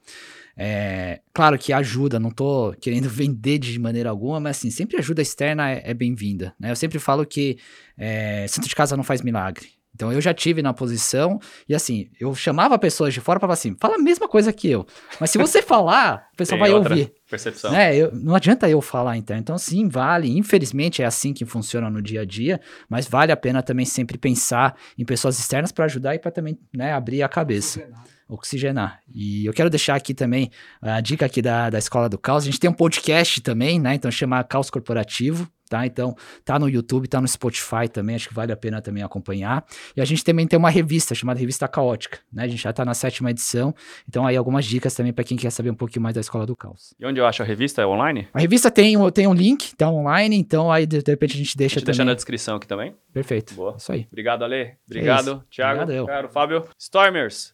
[0.55, 5.21] É, claro que ajuda, não estou querendo vender de maneira alguma, mas assim, sempre ajuda
[5.21, 6.53] externa é, é bem-vinda.
[6.57, 6.71] Né?
[6.71, 7.57] Eu sempre falo que
[7.97, 9.82] é, santo de casa não faz milagre.
[10.03, 13.53] Então eu já tive na posição e assim, eu chamava pessoas de fora para falar
[13.53, 14.85] assim, fala a mesma coisa que eu.
[15.17, 17.13] Mas se você falar, o pessoal Tem vai ouvir.
[17.29, 17.71] Percepção.
[17.71, 17.95] Né?
[17.95, 19.37] Eu, não adianta eu falar então.
[19.37, 20.37] Então sim, vale.
[20.37, 24.17] Infelizmente é assim que funciona no dia a dia, mas vale a pena também sempre
[24.17, 27.87] pensar em pessoas externas para ajudar e para também né, abrir a cabeça.
[28.33, 28.99] Oxigenar.
[29.13, 30.49] E eu quero deixar aqui também
[30.81, 32.43] a dica aqui da, da Escola do Caos.
[32.43, 33.95] A gente tem um podcast também, né?
[33.95, 35.87] Então chama Caos Corporativo tá?
[35.87, 36.15] Então,
[36.45, 39.65] tá no YouTube, tá no Spotify também, acho que vale a pena também acompanhar.
[39.95, 42.43] E a gente também tem uma revista chamada Revista Caótica, né?
[42.43, 43.73] A gente já tá na sétima edição,
[44.07, 46.55] então aí algumas dicas também para quem quer saber um pouquinho mais da Escola do
[46.55, 46.93] Caos.
[46.99, 47.81] E onde eu acho a revista?
[47.81, 48.27] É online?
[48.31, 51.57] A revista tem, tem um link, tá online, então aí de, de repente a gente
[51.57, 51.97] deixa a gente também.
[51.97, 52.95] deixa na descrição aqui também.
[53.11, 53.55] Perfeito.
[53.55, 53.75] Boa.
[53.77, 54.05] Isso aí.
[54.11, 54.73] Obrigado, Ale.
[54.85, 55.81] Obrigado, é Thiago.
[55.81, 56.05] Obrigado, eu.
[56.05, 56.63] Caro Fábio.
[56.77, 57.53] Stormers,